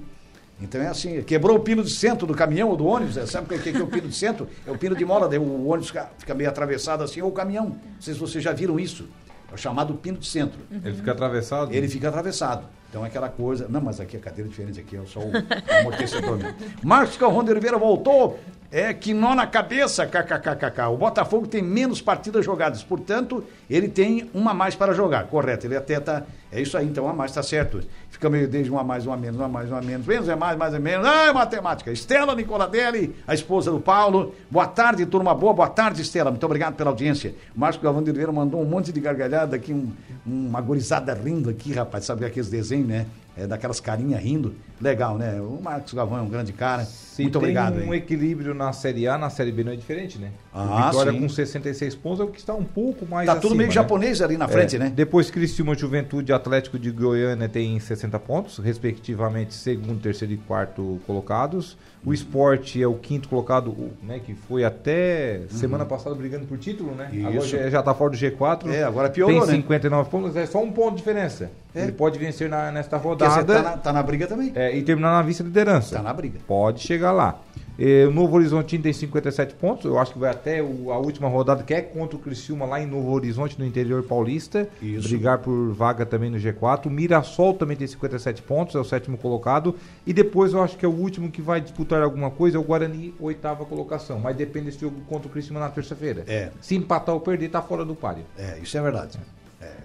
[0.61, 3.25] Então é assim, quebrou o pino de centro do caminhão ou do ônibus, né?
[3.25, 4.47] sabe o que, que é o pino de centro?
[4.67, 7.31] É o pino de mola, daí o ônibus fica, fica meio atravessado assim, ou o
[7.31, 7.67] caminhão.
[7.67, 9.07] Não sei se vocês já viram isso.
[9.49, 10.59] É o chamado pino de centro.
[10.69, 11.73] Ele fica atravessado?
[11.73, 12.65] Ele fica atravessado.
[12.89, 13.67] Então é aquela coisa.
[13.69, 15.31] Não, mas aqui a cadeira é diferente, aqui é só o
[15.79, 16.55] amortecedor mesmo.
[16.83, 18.39] Marcos Calrão de Oliveira voltou.
[18.71, 20.81] É que nó na cabeça, kkkk.
[20.93, 25.65] O Botafogo tem menos partidas jogadas, portanto, ele tem uma a mais para jogar, correto?
[25.65, 26.21] Ele até tá.
[26.51, 27.81] É isso aí, então uma a mais está certo.
[28.11, 30.05] Fica meio desde uma a mais, uma a menos, uma a mais, uma a menos.
[30.05, 31.07] Menos é mais, mais é menos.
[31.07, 31.91] Ah, é matemática.
[31.91, 34.35] Estela Nicoladelli, a esposa do Paulo.
[34.51, 35.53] Boa tarde, turma boa.
[35.53, 36.29] Boa tarde, Estela.
[36.29, 37.33] Muito obrigado pela audiência.
[37.55, 39.91] Marcos Galvão de Oliveira mandou um monte de gargalhada aqui, um,
[40.25, 42.05] uma gorizada rindo aqui, rapaz.
[42.05, 43.07] Sabe aqueles desenhos, né?
[43.37, 44.53] É, daquelas carinhas rindo.
[44.81, 45.39] Legal, né?
[45.41, 46.83] O Marcos Galvão é um grande cara.
[46.83, 47.77] Se Muito tem obrigado.
[47.79, 47.99] um hein?
[47.99, 50.31] equilíbrio na Série A, na Série B não é diferente, né?
[50.53, 51.19] Ah, o Vitória sim.
[51.21, 53.73] com 66 pontos é o que está um pouco mais Tá tudo meio né?
[53.73, 54.91] japonês ali na frente, É, né?
[54.93, 60.99] Depois Criciúma, Juventude e Atlético de Goiânia tem 60 pontos, respectivamente segundo, terceiro e quarto
[61.05, 61.77] colocados.
[62.05, 66.95] O Esporte é o quinto colocado, né, que foi até semana passada brigando por título,
[66.95, 67.09] né?
[67.11, 67.37] Agora Uhum.
[67.39, 67.47] Isso.
[67.57, 68.69] já, já tá fora do G4.
[68.71, 69.55] É, agora piorou, Tem né?
[69.57, 71.51] 59 pontos, é só um ponto de diferença.
[71.75, 71.83] É.
[71.83, 74.51] Ele pode vencer na- nesta rodada tá na, tá na briga também.
[74.55, 75.97] é, e terminar na vice-liderança.
[75.97, 76.39] Tá na briga.
[76.47, 77.37] Pode chegar lá.
[77.79, 79.85] Eh, o Novo Horizontino tem 57 pontos.
[79.85, 82.81] Eu acho que vai até o- a última rodada, que é contra o Criciúma lá
[82.81, 84.67] em Novo Horizonte, no interior paulista.
[84.81, 85.07] Isso.
[85.07, 86.87] Brigar por vaga também no G4.
[86.87, 89.75] O Mirassol também tem 57 pontos, é o sétimo colocado.
[90.05, 92.63] E depois eu acho que é o último que vai disputar alguma coisa, é o
[92.63, 94.19] Guarani, oitava colocação.
[94.19, 96.23] Mas depende desse jogo contra o Criciúma na terça-feira.
[96.27, 96.49] É.
[96.59, 98.23] Se empatar ou perder, tá fora do páreo.
[98.37, 99.17] É, isso é verdade.
[99.17, 99.38] É,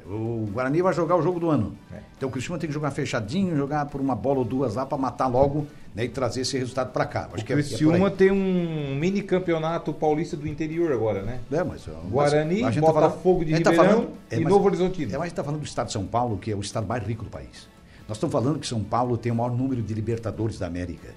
[0.07, 1.75] o Guarani vai jogar o jogo do ano.
[1.93, 1.99] É.
[2.17, 4.97] Então o Cristiano tem que jogar fechadinho, jogar por uma bola ou duas lá para
[4.99, 7.29] matar logo né, e trazer esse resultado para cá.
[7.33, 8.15] Acho O que é- é Criciúma aí.
[8.15, 11.41] tem um mini campeonato paulista do interior agora, né?
[11.51, 14.37] É, mas, Guarani, mas a gente tá Botafogo de a gente tá Ribeirão falando- é,
[14.37, 15.07] e mas- Novo Horizontino.
[15.11, 16.87] É, mas a gente está falando do estado de São Paulo, que é o estado
[16.87, 17.69] mais rico do país.
[18.07, 21.09] Nós estamos falando que São Paulo tem o maior número de libertadores da América.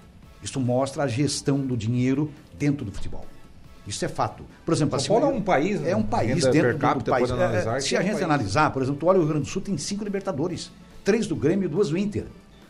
[0.41, 3.25] Isso mostra a gestão do dinheiro dentro do futebol.
[3.87, 4.43] Isso é fato.
[4.65, 5.91] Por exemplo, São assim, Paulo é um país, né?
[5.91, 7.29] É um país Renda dentro per do- do, capita, país.
[7.29, 8.23] pode É, analisar é, se é a um gente país.
[8.23, 10.71] analisar, por exemplo, tu olha o Rio Grande do Sul tem cinco libertadores.
[11.05, 12.25] Três do Grêmio e duas do Inter.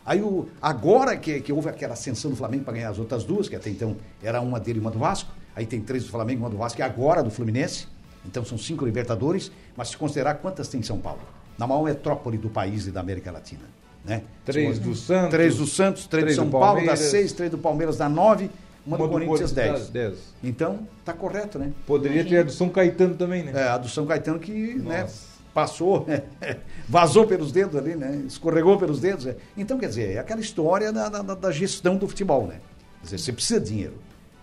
[0.06, 3.48] Aí o, agora que, que houve aquela ascensão do Flamengo para ganhar as outras duas,
[3.48, 6.40] que até então era uma dele e uma do Vasco, aí tem três do Flamengo
[6.40, 7.86] e uma do Vasco, e agora do Fluminense.
[8.24, 11.20] Então são cinco Libertadores, mas se considerar quantas tem em São Paulo?
[11.58, 13.62] Na maior metrópole do país e da América Latina.
[14.04, 14.22] Né?
[14.44, 17.50] Três do Santos, Três do Santos, três, três do do São Paulo, dá seis, três
[17.50, 18.48] do Palmeiras dá nove,
[18.88, 19.86] uma, do Uma do Corinthians Corinthians dez.
[19.90, 20.18] dá dez.
[20.42, 21.72] Então, tá correto, né?
[21.86, 23.52] Poderia ter a do São Caetano também, né?
[23.54, 25.06] É, a do São Caetano que né,
[25.54, 26.06] passou,
[26.88, 28.22] vazou pelos dedos ali, né?
[28.26, 29.26] Escorregou pelos dedos.
[29.26, 29.36] é.
[29.56, 32.60] Então, quer dizer, é aquela história da, da- da gestão do futebol, né?
[33.00, 33.94] Quer dizer, você precisa de dinheiro.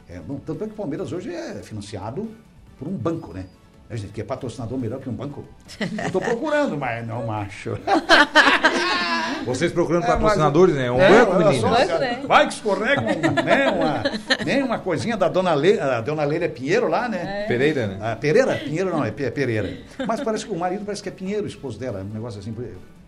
[0.07, 2.29] É, bom, tanto é que o Palmeiras hoje é financiado
[2.77, 3.45] por um banco, né?
[3.87, 5.45] A gente quer patrocinador melhor que um banco.
[6.03, 7.77] Eu tô procurando, mas não acho.
[9.45, 10.87] Vocês procurando É, mas- patrocinadores, né?
[10.87, 11.61] É um É, banco, menino.
[11.61, 11.69] só,
[11.99, 12.23] né?
[12.27, 13.69] Vai que escorrega, um, né?
[13.69, 17.45] Uma, nem uma coisinha da dona Leila, a dona Leila Pinheiro lá, né?
[17.47, 17.97] Pereira, né?
[18.01, 18.55] Ah, Pereira?
[18.55, 19.77] Pinheiro não, é Pe- Pereira.
[20.07, 21.99] Mas parece que o marido parece que é Pinheiro, o esposo dela.
[22.01, 22.55] Um negócio assim.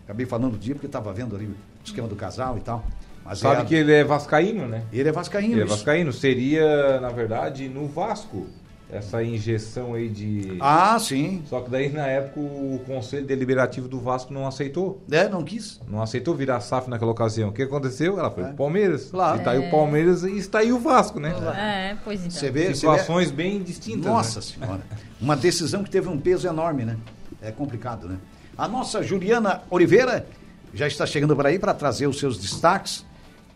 [0.04, 2.84] Acabei falando do dia porque estava vendo ali o esquema do casal e tal.
[3.24, 4.82] Mas Sabe é- que ele é vascaíno, né?
[4.92, 5.54] ele é vascaíno.
[5.54, 6.12] Ele é vascaíno.
[6.12, 8.46] Seria, na verdade, no Vasco,
[8.90, 10.56] essa injeção aí de...
[10.60, 11.42] Ah, sim.
[11.46, 15.02] Só que daí, na época, o Conselho Deliberativo do Vasco não aceitou.
[15.10, 15.78] É, não quis.
[15.86, 17.50] Não aceitou virar SAF naquela ocasião.
[17.50, 18.18] O que aconteceu?
[18.18, 18.46] Ela foi É.
[18.46, 19.10] pro Palmeiras.
[19.10, 19.40] Claro.
[19.40, 21.34] E tá aí o Palmeiras e está aí o Vasco, né?
[21.56, 22.30] É, pois então.
[22.30, 24.06] Você vê, você vê- Situações bem distintas.
[24.06, 24.46] Nossa né?
[24.46, 24.80] Senhora.
[25.20, 26.96] Uma decisão que teve um peso enorme, né?
[27.42, 28.16] É complicado, né?
[28.56, 30.26] A nossa Juliana Oliveira
[30.72, 33.04] já está chegando por aí para trazer os seus destaques.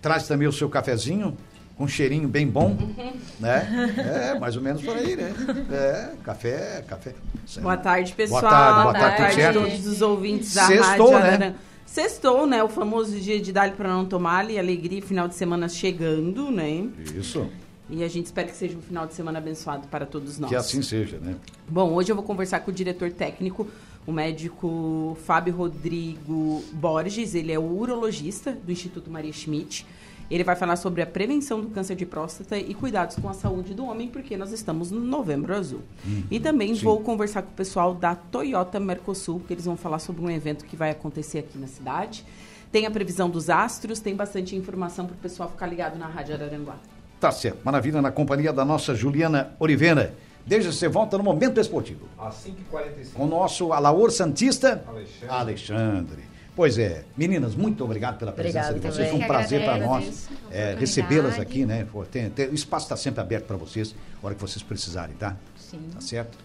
[0.00, 1.36] Traz também o seu cafezinho,
[1.76, 2.76] com um cheirinho bem bom,
[3.40, 3.92] né?
[4.34, 5.32] É, mais ou menos por aí, né?
[5.70, 7.14] É, café, café.
[7.60, 8.40] Boa tarde, pessoal.
[8.40, 9.70] Boa tarde, boa tarde, tarde, tudo a certo?
[9.70, 11.54] todos os ouvintes da Sextou, Rádio né?
[11.86, 12.62] Sextou, né?
[12.62, 16.88] O famoso dia de Dali para não tomar e alegria, final de semana chegando, né?
[17.14, 17.46] Isso.
[17.90, 20.48] E a gente espera que seja um final de semana abençoado para todos nós.
[20.48, 21.34] Que assim seja, né?
[21.68, 23.68] Bom, hoje eu vou conversar com o diretor técnico,
[24.06, 27.34] o médico Fábio Rodrigo Borges.
[27.34, 29.86] Ele é o urologista do Instituto Maria Schmidt.
[30.34, 33.74] Ele vai falar sobre a prevenção do câncer de próstata e cuidados com a saúde
[33.74, 35.82] do homem, porque nós estamos no Novembro Azul.
[36.30, 36.76] e também Uhum.
[36.76, 36.84] sim.
[36.84, 40.64] vou conversar com o pessoal da Toyota Mercosul, que eles vão falar sobre um evento
[40.64, 42.24] que vai acontecer aqui na cidade.
[42.72, 46.34] Tem a previsão dos astros, tem bastante informação para o pessoal ficar ligado na Rádio
[46.34, 46.76] Araranguá.
[47.20, 47.58] Tá certo.
[47.62, 50.14] Maravilha, na companhia da nossa Juliana Oliveira.
[50.46, 52.06] Desde você volta no Momento Esportivo.
[52.18, 53.12] Às 5h45.
[53.14, 55.28] Com o nosso Alaor Santista, Alexandre.
[55.28, 56.31] Alexandre.
[56.54, 59.10] Pois é, meninas, muito obrigado pela presença Obrigada de vocês.
[59.10, 61.86] Foi um prazer para nós a é, recebê-las aqui, né?
[61.90, 65.14] Pô, tem- tem- o espaço está sempre aberto para vocês, a hora que vocês precisarem,
[65.16, 65.34] tá?
[65.56, 65.80] Sim.
[65.94, 66.36] Tá certo?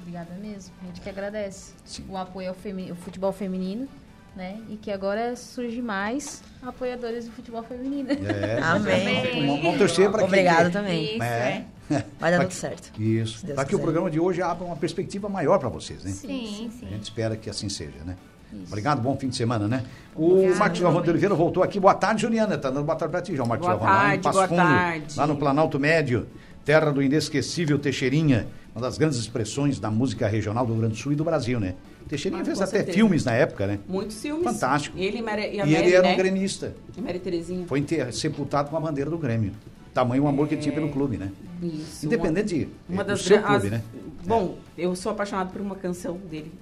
[0.00, 0.72] Obrigada mesmo.
[0.82, 2.04] A gente que agradece Sim.
[2.08, 3.88] o apoio ao, femi- ao futebol feminino,
[4.36, 4.60] né?
[4.70, 8.10] E que agora surge mais apoiadores do futebol feminino.
[8.12, 9.44] É, Amém.
[9.44, 10.24] Vamos, vamos torcer para que.
[10.26, 11.14] Obrigada também.
[11.16, 11.66] Isso, É.
[11.90, 12.04] é.
[12.20, 12.92] Vai dar tudo certo.
[13.00, 13.44] Isso.
[13.44, 13.82] Para que o quiser.
[13.82, 16.12] programa de hoje abra uma perspectiva maior para vocês, né?
[16.12, 16.88] Sim, A sim.
[16.90, 18.16] gente espera que assim seja, né?
[18.52, 18.64] Isso.
[18.68, 19.84] Obrigado, bom fim de semana, né?
[20.16, 21.10] O Marcos Galvão de.
[21.10, 21.78] Oliveira voltou aqui.
[21.78, 22.56] Boa tarde, Juliana.
[22.58, 23.94] Tá dando boa tarde pra ti, João Marcos Boa Galvão.
[23.94, 25.16] lá em tarde, boa Fundo, tarde.
[25.18, 26.26] Lá no Planalto Médio,
[26.64, 30.98] terra do inesquecível Teixeirinha, uma das grandes expressões da música regional do Rio Grande do
[31.00, 31.74] Sul e do Brasil, né?
[32.08, 32.96] Teixeirinha Ah, fez até certeza.
[32.96, 33.78] filmes na época, né?
[33.86, 34.44] Muitos filmes.
[34.44, 34.98] Fantástico.
[34.98, 36.14] Ele e, e a E Mary, ele era né?
[36.14, 36.74] um gremista.
[36.96, 37.66] E Mary Terezinha.
[37.66, 39.52] Foi sepultado com a bandeira do Grêmio.
[39.92, 41.30] Tamanho o amor que ele tinha pelo clube, né?
[41.62, 42.06] Isso.
[42.06, 43.82] Independente de uma é, das seu clube, as- né?
[44.26, 46.52] Bom, eu sou apaixonado por uma canção dele.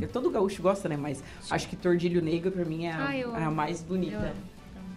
[0.00, 0.96] Que todo gaúcho gosta, né?
[0.96, 4.32] Mas acho que Tordilho Negro pra mim é a, Ah, eu é a mais bonita.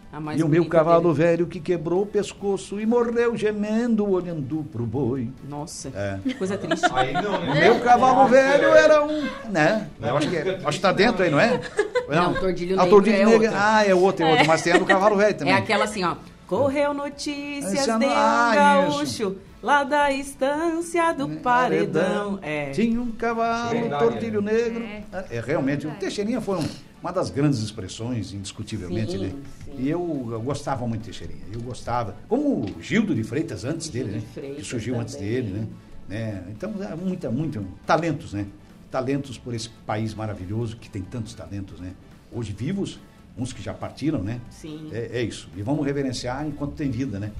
[0.09, 1.27] A mais E o meu cavalo dele.
[1.27, 5.29] velho que quebrou o pescoço e morreu gemendo, olhando pro boi.
[5.49, 6.17] Nossa, É.
[6.35, 6.87] coisa triste.
[6.95, 7.59] Aí não, né?
[7.59, 9.27] Meu cavalo velho era um.
[9.51, 9.89] Né?
[10.01, 11.59] Eu acho que, é- acho que tá dentro aí, não é?
[12.07, 13.51] Não, Tordilho Ah, Negro Tordilho é Negro.
[13.53, 14.47] Ah, é outro, é outro.
[14.47, 15.53] Mas tem a do cavalo velho também.
[15.53, 16.15] É aquela assim, ó.
[16.47, 22.39] Correu notícias de é um ah, gaúcho lá da estância do paredão.
[22.41, 22.71] É.
[22.71, 24.41] Tinha um cavalo, um Verdade, é.
[24.41, 24.83] Negro.
[24.83, 25.03] É.
[25.31, 26.67] É, realmente, o Teixeirinha foi um-
[27.01, 29.31] uma das grandes expressões, indiscutivelmente, Sim, né?
[29.65, 29.71] sim.
[29.77, 31.43] E eu, eu gostava muito de Teixeirinha.
[31.53, 32.15] Eu gostava.
[32.27, 34.31] Como o Gildo de Freitas antes Gildo dele, de né?
[34.33, 35.29] Freitas que surgiu antes também.
[35.31, 35.67] dele, né?
[36.09, 36.43] né?
[36.49, 37.65] Então, é muita, muito.
[37.85, 38.45] Talentos, né?
[38.89, 41.91] Talentos por esse país maravilhoso que tem tantos talentos, né?
[42.31, 42.99] Hoje vivos,
[43.37, 44.41] uns que já partiram, né?
[44.49, 44.89] Sim.
[44.91, 45.49] É, é isso.
[45.55, 47.31] E vamos reverenciar enquanto tem vida, né?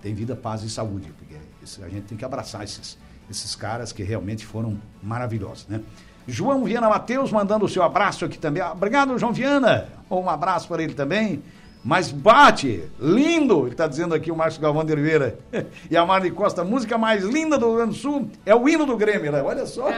[0.00, 1.12] Tem vida, paz e saúde.
[1.18, 1.34] Porque
[1.82, 2.98] a gente tem que abraçar esses,
[3.30, 5.80] esses caras que realmente foram maravilhosos, né?
[6.26, 8.62] João Viana Matheus mandando o seu abraço aqui também.
[8.62, 9.88] Ah, Obrigado, João Viana.
[10.10, 11.42] Um abraço para ele também.
[11.82, 15.38] Mas bate, lindo, ele está dizendo aqui o Márcio Galvão de Oliveira.
[15.90, 18.68] E a Mari Costa, a música mais linda do Rio Grande do Sul é o
[18.68, 19.42] hino do Grêmio, né?
[19.42, 19.88] Olha só,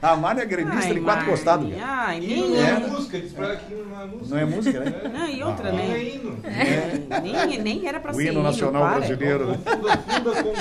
[0.00, 1.68] a Mari é gremista Ai, de quatro costados.
[1.80, 2.78] Ai, Hino nem, não é É.
[2.78, 4.28] música, diz pra que hino não é música.
[4.34, 5.10] Não é música, né?
[5.12, 5.72] Não, e outra, Ah.
[5.72, 5.98] Hino né?
[5.98, 6.38] é hino.
[6.44, 8.98] É, nem, nem era pra O ser hino nacional para.
[8.98, 9.46] brasileiro.
[9.48, 9.58] né?
[9.64, 10.52] Funda, funda com...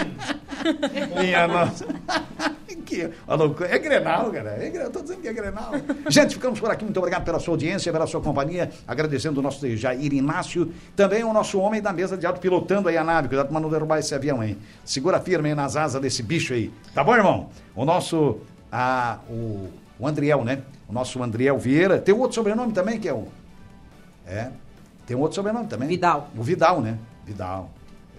[1.22, 1.86] Minha nossa.
[2.92, 3.70] Que, a loucura.
[3.74, 4.58] É Grenal, cara.
[4.60, 5.72] É Grenal, tô dizendo que é Grenal.
[6.10, 6.84] Gente, ficamos por aqui.
[6.84, 8.70] Muito obrigado pela sua audiência, pela sua companhia.
[8.88, 10.72] Agradecendo o nosso Jair Inácio.
[10.96, 13.30] Também o nosso homem da mesa de alto pilotando aí a nave.
[13.30, 14.58] Cuidado pra não derrubar esse avião aí.
[14.84, 16.72] Segura firme aí nas asas desse bicho aí.
[16.94, 17.50] Tá bom, irmão?
[17.76, 18.40] O nosso.
[18.72, 19.70] A, o,
[20.00, 20.62] o Andriel, né?
[20.88, 22.00] O nosso Andriel Vieira.
[22.00, 23.28] Tem outro sobrenome também, que é o.
[24.28, 24.50] É.
[25.06, 25.88] Tem um outro sobrenome também.
[25.88, 26.30] Vidal.
[26.38, 26.98] O Vidal, né?
[27.26, 27.70] Vidal.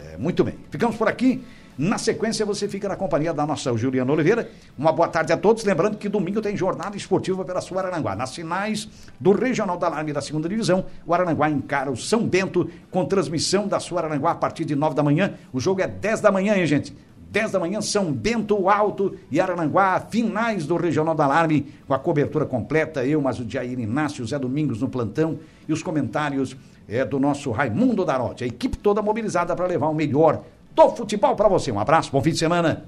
[0.00, 0.54] É, muito bem.
[0.70, 1.44] Ficamos por aqui.
[1.76, 4.50] Na sequência, você fica na companhia da nossa Juliana Oliveira.
[4.76, 5.64] Uma boa tarde a todos.
[5.64, 8.14] Lembrando que domingo tem jornada esportiva pela sua Araranguá.
[8.14, 12.68] Nas finais do Regional da Alarme da segunda divisão, o Araranguá encara o São Bento
[12.90, 15.34] com transmissão da sua Araranguá a partir de 9 da manhã.
[15.50, 16.94] O jogo é 10 da manhã, hein, gente?
[17.30, 21.98] 10 da manhã, São Bento Alto e Arananguá, finais do Regional da Alarme, com a
[21.98, 26.54] cobertura completa, eu, mas o Jair Inácio, Zé Domingos no plantão e os comentários
[26.86, 28.44] é, do nosso Raimundo Darotti.
[28.44, 30.44] A equipe toda mobilizada para levar o melhor
[30.74, 31.70] do futebol para você.
[31.70, 32.84] Um abraço, bom fim de semana.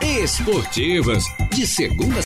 [0.00, 1.22] Esportivas,
[1.52, 2.18] de segunda